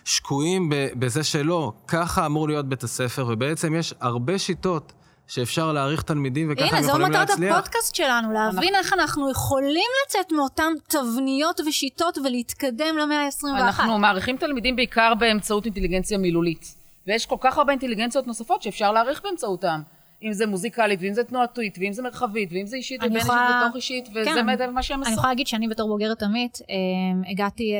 שקועים 0.05 0.69
בזה 0.71 1.23
שלא, 1.23 1.73
ככה 1.87 2.25
אמור 2.25 2.47
להיות 2.47 2.69
בית 2.69 2.83
הספר, 2.83 3.25
ובעצם 3.29 3.75
יש 3.75 3.93
הרבה 3.99 4.37
שיטות 4.37 4.93
שאפשר 5.31 5.71
להעריך 5.71 6.01
תלמידים, 6.01 6.47
וככה 6.51 6.65
הנה, 6.65 6.77
הם 6.77 6.83
זו 6.83 6.89
יכולים 6.89 7.07
מטרת 7.09 7.29
להצליח. 7.29 7.57
הפודקאסט 7.57 7.95
שלנו, 7.95 8.31
להבין 8.31 8.75
איך 8.75 8.93
אנחנו 8.93 9.31
יכולים 9.31 9.89
לצאת 10.05 10.31
מאותן 10.31 10.73
תבניות 10.87 11.59
ושיטות 11.67 12.17
ולהתקדם 12.17 12.97
למאה 13.01 13.25
ה-21. 13.25 13.61
אנחנו 13.61 13.97
מעריכים 13.99 14.37
תלמידים 14.37 14.75
בעיקר 14.75 15.13
באמצעות 15.19 15.65
אינטליגנציה 15.65 16.17
מילולית. 16.17 16.75
ויש 17.07 17.25
כל 17.25 17.35
כך 17.39 17.57
הרבה 17.57 17.71
אינטליגנציות 17.71 18.27
נוספות 18.27 18.61
שאפשר 18.61 18.91
להעריך 18.91 19.21
באמצעותם. 19.23 19.81
אם 20.23 20.33
זה 20.33 20.45
מוזיקלית, 20.47 20.99
ואם 21.01 21.13
זה 21.13 21.23
תנועתית, 21.23 21.77
ואם 21.79 21.93
זה 21.93 22.01
מרחבית, 22.01 22.49
ואם 22.53 22.65
זה 22.65 22.75
אישית 22.75 23.01
אני 23.01 23.09
ובין 23.09 23.21
יכולה- 23.21 23.47
אישית 23.47 23.61
בתוך 23.63 23.75
אישית, 23.75 24.09
וזה 24.15 24.29
כן. 24.57 24.73
מה 24.73 24.83
שהם 24.83 24.99
אני 24.99 25.07
עשו. 25.07 25.13
יכולה 25.13 25.31
להגיד 25.31 25.47
שאני 25.47 25.67
בתור 25.67 25.87
בוגרת 25.87 26.23
עמית, 26.23 26.57
אה, 26.69 27.31
הגעתי 27.31 27.73
אה, 27.73 27.79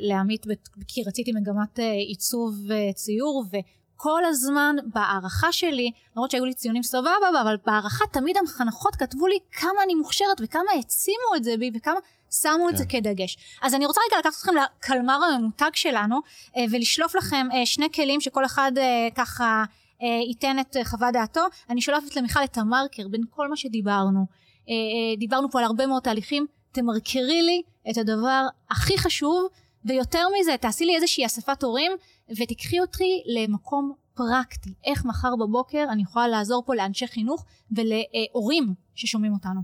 לעמית 0.00 0.46
כי 0.88 1.02
רציתי 1.06 1.32
מגמת 1.32 1.78
אה, 1.80 1.92
עיצוב 1.92 2.54
וציור, 2.68 3.44
וכל 4.02 4.24
הזמן 4.24 4.76
בהערכה 4.94 5.52
שלי, 5.52 5.90
למרות 6.16 6.30
שהיו 6.30 6.44
לי 6.44 6.54
ציונים 6.54 6.82
סבבה, 6.82 7.40
אבל 7.42 7.56
בהערכה 7.66 8.04
תמיד 8.12 8.36
המחנכות 8.36 8.96
כתבו 8.96 9.26
לי 9.26 9.38
כמה 9.52 9.82
אני 9.84 9.94
מוכשרת 9.94 10.40
וכמה 10.40 10.70
העצימו 10.74 11.36
את 11.36 11.44
זה 11.44 11.56
בי 11.58 11.70
וכמה 11.74 11.98
שמו 12.30 12.68
את 12.68 12.72
כן. 12.72 12.76
זה 12.76 12.86
כדגש. 12.86 13.36
אז 13.62 13.74
אני 13.74 13.86
רוצה 13.86 14.00
רגע 14.08 14.18
לקחת 14.18 14.40
אתכם 14.40 14.52
לקלמר 14.56 15.18
הממותג 15.24 15.70
שלנו, 15.74 16.20
אה, 16.56 16.64
ולשלוף 16.70 17.14
לכם 17.14 17.46
אה, 17.52 17.66
שני 17.66 17.92
כלים 17.92 18.20
שכל 18.20 18.44
אחד 18.44 18.72
אה, 18.78 19.08
ככה 19.14 19.64
ייתן 20.28 20.56
את 20.58 20.76
חוות 20.84 21.12
דעתו. 21.12 21.40
אני 21.70 21.80
שולפת 21.80 22.16
למיכל 22.16 22.44
את 22.44 22.58
המרקר 22.58 23.08
בין 23.08 23.22
כל 23.30 23.48
מה 23.48 23.56
שדיברנו. 23.56 24.26
דיברנו 25.18 25.50
פה 25.50 25.58
על 25.58 25.64
הרבה 25.64 25.86
מאוד 25.86 26.02
תהליכים, 26.02 26.46
תמרקרי 26.72 27.42
לי 27.42 27.62
את 27.90 27.98
הדבר 27.98 28.46
הכי 28.70 28.98
חשוב, 28.98 29.48
ויותר 29.84 30.24
מזה, 30.40 30.56
תעשי 30.56 30.84
לי 30.84 30.96
איזושהי 30.96 31.26
אספת 31.26 31.62
הורים, 31.62 31.92
ותיקחי 32.30 32.80
אותי 32.80 33.22
למקום 33.26 33.92
פרקטי. 34.14 34.74
איך 34.84 35.04
מחר 35.04 35.36
בבוקר 35.36 35.84
אני 35.90 36.02
יכולה 36.02 36.28
לעזור 36.28 36.62
פה 36.66 36.74
לאנשי 36.74 37.06
חינוך 37.06 37.44
ולהורים 37.76 38.74
ששומעים 38.94 39.32
אותנו. 39.32 39.60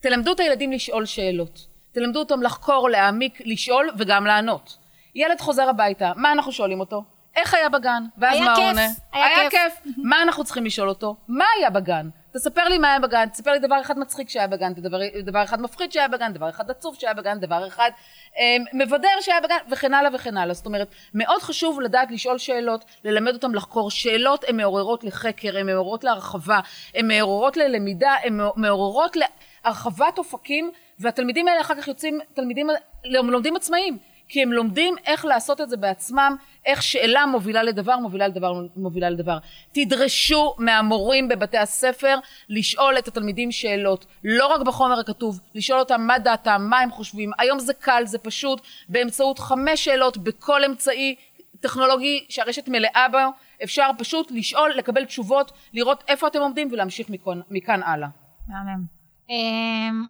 תלמדו 0.00 0.32
את 0.32 0.40
הילדים 0.40 0.72
לשאול 0.72 1.06
שאלות. 1.06 1.66
תלמדו 1.92 2.18
אותם 2.18 2.42
לחקור, 2.42 2.90
להעמיק, 2.90 3.40
לשאול 3.44 3.90
וגם 3.98 4.26
לענות. 4.26 4.78
ילד 5.14 5.40
חוזר 5.40 5.68
הביתה, 5.68 6.12
מה 6.16 6.32
אנחנו 6.32 6.52
שואלים 6.52 6.80
אותו? 6.80 7.04
איך 7.36 7.54
היה 7.54 7.68
בגן? 7.68 8.04
ואז 8.18 8.34
היה 8.34 8.44
מה 8.44 8.50
הוא 8.50 8.56
כיף, 8.56 8.68
עונה? 8.68 8.86
היה 9.12 9.26
היה 9.26 9.50
כיף. 9.50 9.80
כיף. 9.84 9.94
מה 9.96 10.22
אנחנו 10.22 10.44
צריכים 10.44 10.64
לשאול 10.64 10.88
אותו? 10.88 11.16
מה 11.28 11.44
היה 11.58 11.70
בגן? 11.70 12.08
תספר 12.36 12.64
לי 12.64 12.78
מה 12.78 12.88
היה 12.88 13.00
בגן, 13.00 13.28
תספר 13.28 13.52
לי 13.52 13.58
דבר 13.58 13.80
אחד 13.80 13.98
מצחיק 13.98 14.28
שהיה 14.28 14.46
בגן, 14.46 14.74
דבר, 14.74 14.98
דבר 15.22 15.44
אחד 15.44 15.60
מפחיד 15.60 15.92
שהיה 15.92 16.08
בגן, 16.08 16.32
דבר 16.32 16.48
אחד 16.48 16.70
עצוב 16.70 16.96
שהיה 16.98 17.14
בגן, 17.14 17.40
דבר 17.40 17.66
אחד 17.66 17.90
אה, 18.38 18.56
מבדר 18.72 19.08
שהיה 19.20 19.40
בגן, 19.40 19.56
וכן 19.70 19.94
הלאה 19.94 20.10
וכן 20.14 20.36
הלאה. 20.36 20.54
זאת 20.54 20.66
אומרת, 20.66 20.88
מאוד 21.14 21.42
חשוב 21.42 21.80
לדעת 21.80 22.10
לשאול 22.10 22.38
שאלות, 22.38 22.84
ללמד 23.04 23.34
אותם 23.34 23.54
לחקור. 23.54 23.90
שאלות 23.90 24.44
הן 24.48 24.56
מעוררות 24.56 25.04
לחקר, 25.04 25.58
הן 25.58 25.66
מעוררות 25.66 26.04
להרחבה, 26.04 26.60
הן 26.94 27.08
מעוררות 27.08 27.56
ללמידה, 27.56 28.14
הן 28.24 28.40
מעוררות 28.56 29.16
להרחבת 29.64 30.18
אופקים, 30.18 30.70
והתלמידים 30.98 31.48
האלה 31.48 31.60
אחר 31.60 31.74
כך 31.74 31.88
יוצאים 31.88 32.20
תלמידים, 32.34 32.66
לומדים 33.04 33.56
עצמאיים. 33.56 33.98
כי 34.28 34.42
הם 34.42 34.52
לומדים 34.52 34.94
איך 35.06 35.24
לעשות 35.24 35.60
את 35.60 35.68
זה 35.68 35.76
בעצמם, 35.76 36.36
איך 36.66 36.82
שאלה 36.82 37.26
מובילה 37.26 37.62
לדבר, 37.62 37.96
מובילה 37.96 38.28
לדבר, 38.28 38.52
מובילה 38.76 39.10
לדבר. 39.10 39.38
תדרשו 39.72 40.54
מהמורים 40.58 41.28
בבתי 41.28 41.58
הספר 41.58 42.18
לשאול 42.48 42.98
את 42.98 43.08
התלמידים 43.08 43.52
שאלות, 43.52 44.06
לא 44.24 44.46
רק 44.46 44.60
בחומר 44.60 45.00
הכתוב, 45.00 45.40
לשאול 45.54 45.78
אותם 45.78 46.00
מה 46.00 46.18
דעתם, 46.18 46.66
מה 46.70 46.78
הם 46.80 46.90
חושבים. 46.90 47.30
היום 47.38 47.58
זה 47.58 47.74
קל, 47.74 48.02
זה 48.06 48.18
פשוט, 48.18 48.60
באמצעות 48.88 49.38
חמש 49.38 49.84
שאלות 49.84 50.16
בכל 50.16 50.64
אמצעי 50.64 51.14
טכנולוגי 51.60 52.26
שהרשת 52.28 52.68
מלאה 52.68 53.06
בו, 53.12 53.18
אפשר 53.64 53.90
פשוט 53.98 54.30
לשאול, 54.30 54.72
לקבל 54.76 55.04
תשובות, 55.04 55.52
לראות 55.72 56.04
איפה 56.08 56.26
אתם 56.26 56.40
עומדים 56.40 56.68
ולהמשיך 56.72 57.10
מכאן, 57.10 57.40
מכאן 57.50 57.82
הלאה. 57.82 58.08
מהמם. 58.48 58.84
אמ, 59.28 60.04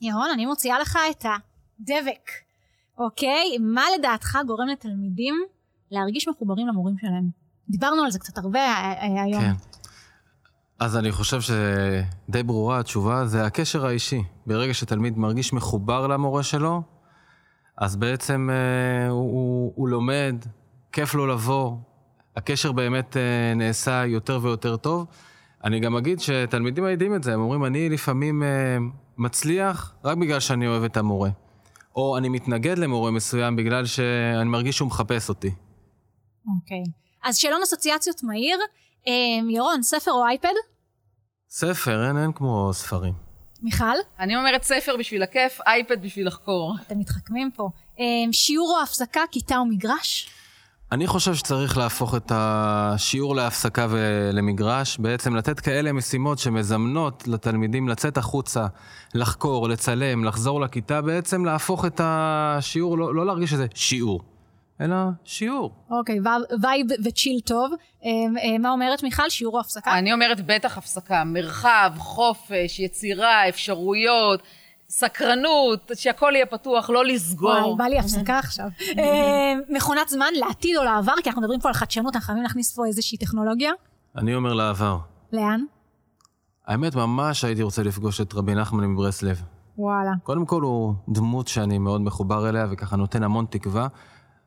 ירון, 0.00 0.30
אני 0.34 0.46
מוציאה 0.46 0.78
לך 0.78 0.98
את 1.10 1.24
הדבק, 1.24 2.30
אוקיי? 2.98 3.58
מה 3.60 3.82
לדעתך 3.98 4.38
גורם 4.46 4.68
לתלמידים 4.68 5.34
להרגיש 5.90 6.28
מחוברים 6.28 6.66
למורים 6.66 6.98
שלהם? 6.98 7.30
דיברנו 7.68 8.02
על 8.02 8.10
זה 8.10 8.18
קצת 8.18 8.38
הרבה 8.38 8.60
אה, 8.60 8.92
אה, 8.92 9.22
היום. 9.22 9.42
כן. 9.42 9.52
אז 10.80 10.96
אני 10.96 11.12
חושב 11.12 11.40
שדי 11.40 12.42
ברורה 12.42 12.78
התשובה, 12.78 13.26
זה 13.26 13.46
הקשר 13.46 13.86
האישי. 13.86 14.22
ברגע 14.46 14.74
שתלמיד 14.74 15.18
מרגיש 15.18 15.52
מחובר 15.52 16.06
למורה 16.06 16.42
שלו, 16.42 16.82
אז 17.76 17.96
בעצם 17.96 18.48
אה, 18.52 19.08
הוא, 19.08 19.32
הוא, 19.32 19.72
הוא 19.76 19.88
לומד, 19.88 20.36
כיף 20.92 21.14
לו 21.14 21.26
לבוא, 21.26 21.76
הקשר 22.36 22.72
באמת 22.72 23.16
אה, 23.16 23.54
נעשה 23.56 24.06
יותר 24.06 24.38
ויותר 24.42 24.76
טוב. 24.76 25.06
אני 25.64 25.80
גם 25.80 25.96
אגיד 25.96 26.20
שתלמידים 26.20 26.86
יודעים 26.86 27.14
את 27.14 27.22
זה, 27.22 27.34
הם 27.34 27.40
אומרים, 27.40 27.64
אני 27.64 27.88
לפעמים 27.88 28.42
אה, 28.42 28.78
מצליח 29.18 29.94
רק 30.04 30.16
בגלל 30.16 30.40
שאני 30.40 30.66
אוהב 30.66 30.84
את 30.84 30.96
המורה. 30.96 31.30
או 31.96 32.18
אני 32.18 32.28
מתנגד 32.28 32.78
למורה 32.78 33.10
מסוים 33.10 33.56
בגלל 33.56 33.86
שאני 33.86 34.48
מרגיש 34.48 34.76
שהוא 34.76 34.88
מחפש 34.88 35.28
אותי. 35.28 35.50
אוקיי. 36.56 36.82
אז 37.24 37.36
שאלון 37.36 37.62
אסוציאציות 37.62 38.22
מהיר. 38.22 38.58
אמ, 39.06 39.50
ירון, 39.50 39.82
ספר 39.82 40.10
או 40.10 40.26
אייפד? 40.26 40.54
ספר, 41.50 42.08
אין, 42.08 42.18
אין 42.18 42.32
כמו 42.32 42.70
ספרים. 42.72 43.14
מיכל? 43.62 43.84
אני 44.18 44.36
אומרת 44.36 44.62
ספר 44.62 44.96
בשביל 44.98 45.22
הכיף, 45.22 45.60
אייפד 45.66 46.02
בשביל 46.02 46.26
לחקור. 46.26 46.74
אתם 46.86 46.98
מתחכמים 46.98 47.50
פה. 47.56 47.68
אמ, 47.98 48.32
שיעור 48.32 48.76
או 48.76 48.82
הפסקה, 48.82 49.20
כיתה 49.30 49.56
או 49.56 49.64
מגרש? 49.66 50.30
אני 50.92 51.06
חושב 51.06 51.34
שצריך 51.34 51.78
להפוך 51.78 52.14
את 52.14 52.32
השיעור 52.34 53.36
להפסקה 53.36 53.86
ולמגרש, 53.90 54.98
בעצם 54.98 55.36
לתת 55.36 55.60
כאלה 55.60 55.92
משימות 55.92 56.38
שמזמנות 56.38 57.28
לתלמידים 57.28 57.88
לצאת 57.88 58.16
החוצה, 58.18 58.66
לחקור, 59.14 59.68
לצלם, 59.68 60.24
לחזור 60.24 60.60
לכיתה, 60.60 61.02
בעצם 61.02 61.44
להפוך 61.44 61.84
את 61.84 62.00
השיעור, 62.04 62.98
לא, 62.98 63.14
לא 63.14 63.26
להרגיש 63.26 63.50
שזה 63.50 63.66
שיעור, 63.74 64.22
אלא 64.80 64.96
שיעור. 65.24 65.72
אוקיי, 65.90 66.18
vibe 66.62 66.86
ו 67.04 67.10
chill 67.10 67.40
טוב. 67.44 67.72
אה, 68.04 68.10
אה, 68.42 68.58
מה 68.58 68.70
אומרת 68.70 69.02
מיכל? 69.02 69.28
שיעור 69.28 69.54
או 69.54 69.60
הפסקה? 69.60 69.98
אני 69.98 70.12
אומרת 70.12 70.46
בטח 70.46 70.78
הפסקה. 70.78 71.24
מרחב, 71.24 71.92
חופש, 71.98 72.80
יצירה, 72.80 73.48
אפשרויות. 73.48 74.42
סקרנות, 74.90 75.90
שהכל 75.94 76.32
יהיה 76.34 76.46
פתוח, 76.46 76.90
לא 76.90 77.04
לסגור. 77.04 77.50
וואי, 77.50 77.76
בא 77.78 77.84
לי 77.84 77.98
הפסקה 77.98 78.38
עכשיו. 78.38 78.66
אה, 78.98 79.54
מכונת 79.68 80.08
זמן 80.08 80.32
לעתיד 80.34 80.76
או 80.76 80.84
לעבר, 80.84 81.12
כי 81.22 81.28
אנחנו 81.28 81.42
מדברים 81.42 81.60
פה 81.60 81.68
על 81.68 81.74
חדשנות, 81.74 82.14
אנחנו 82.14 82.26
חייבים 82.26 82.42
להכניס 82.42 82.76
פה 82.76 82.86
איזושהי 82.86 83.18
טכנולוגיה. 83.18 83.72
אני 84.16 84.34
אומר 84.34 84.52
לעבר. 84.52 84.98
לאן? 85.32 85.64
האמת, 86.66 86.94
ממש 86.94 87.44
הייתי 87.44 87.62
רוצה 87.62 87.82
לפגוש 87.82 88.20
את 88.20 88.34
רבי 88.34 88.54
נחמן 88.54 88.84
מברסלב. 88.84 89.42
וואלה. 89.78 90.10
קודם 90.22 90.46
כל 90.46 90.62
הוא 90.62 90.94
דמות 91.08 91.48
שאני 91.48 91.78
מאוד 91.78 92.00
מחובר 92.00 92.48
אליה 92.48 92.66
וככה 92.70 92.96
נותן 92.96 93.22
המון 93.22 93.46
תקווה. 93.50 93.88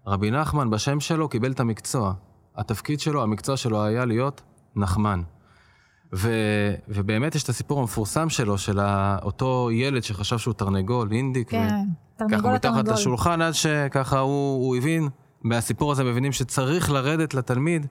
רבי 0.08 0.32
נחמן 0.32 0.70
בשם 0.70 1.00
שלו 1.00 1.30
קיבל 1.30 1.52
את 1.52 1.60
המקצוע. 1.60 2.14
התפקיד 2.56 3.00
שלו, 3.00 3.24
המקצוע 3.24 3.58
שלו 3.58 3.84
היה 3.84 4.06
להיות 4.06 4.42
נחמן. 4.76 5.22
ו, 6.16 6.32
ובאמת 6.88 7.36
יש 7.36 7.44
את 7.44 7.50
הסיפור 7.50 7.80
המפורסם 7.80 8.30
שלו, 8.30 8.58
של 8.58 8.80
אותו 9.24 9.70
ילד 9.72 10.04
שחשב 10.04 10.38
שהוא 10.38 10.54
תרנגול, 10.54 11.12
אינדיק. 11.12 11.50
כן, 11.50 11.68
תרנגול 12.16 12.56
התרנגול. 12.56 12.60
ככה 12.60 12.82
מתחת 12.82 13.00
לשולחן, 13.00 13.42
עד 13.42 13.54
שככה 13.54 14.20
הוא, 14.20 14.66
הוא 14.68 14.76
הבין, 14.76 15.10
מהסיפור 15.44 15.92
הזה 15.92 16.04
מבינים 16.04 16.32
שצריך 16.32 16.92
לרדת 16.92 17.34
לתלמיד, 17.34 17.86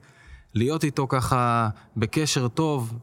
להיות 0.53 0.83
איתו 0.83 1.07
ככה 1.07 1.69
בקשר 1.97 2.47
טוב, 2.47 2.99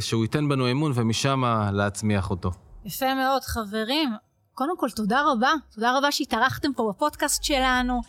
שהוא 0.00 0.22
ייתן 0.22 0.48
בנו 0.48 0.70
אמון, 0.70 0.92
ומשם 0.94 1.42
להצמיח 1.72 2.30
אותו. 2.30 2.50
יפה 2.84 3.14
מאוד, 3.14 3.42
חברים. 3.42 4.10
קודם 4.54 4.78
כל, 4.78 4.90
תודה 4.90 5.22
רבה. 5.32 5.50
תודה 5.74 5.98
רבה 5.98 6.12
שהתארחתם 6.12 6.68
פה 6.76 6.92
בפודקאסט 6.94 7.44
שלנו. 7.44 8.00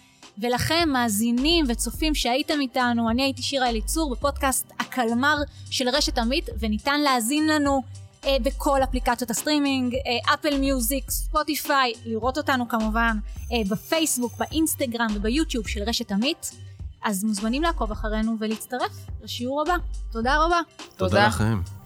ולכם, 0.41 0.89
מאזינים 0.93 1.65
וצופים 1.69 2.15
שהייתם 2.15 2.62
איתנו, 2.62 3.10
אני 3.10 3.23
הייתי 3.23 3.41
שירה 3.41 3.69
אליצור 3.69 4.15
בפודקאסט 4.15 4.71
הקלמר 4.80 5.38
של 5.69 5.89
רשת 5.89 6.17
עמית, 6.17 6.49
וניתן 6.60 7.01
להאזין 7.01 7.47
לנו 7.47 7.82
אה, 8.25 8.38
בכל 8.43 8.84
אפליקציות 8.84 9.30
הסטרימינג, 9.30 9.93
אה, 9.95 10.34
אפל 10.34 10.58
מיוזיק, 10.60 11.12
ספוטיפיי, 11.12 11.93
לראות 12.06 12.38
אותנו 12.38 12.67
כמובן 12.67 13.17
אה, 13.51 13.58
בפייסבוק, 13.69 14.38
באינסטגרם 14.38 15.08
וביוטיוב 15.13 15.67
של 15.67 15.84
רשת 15.84 16.12
עמית. 16.12 16.51
אז 17.04 17.23
מוזמנים 17.23 17.63
לעקוב 17.63 17.91
אחרינו 17.91 18.36
ולהצטרף 18.39 18.91
לשיעור 19.23 19.62
הבא. 19.62 19.75
תודה 20.12 20.45
רבה. 20.45 20.60
תודה, 20.77 21.10
תודה 21.10 21.27
לכם. 21.27 21.81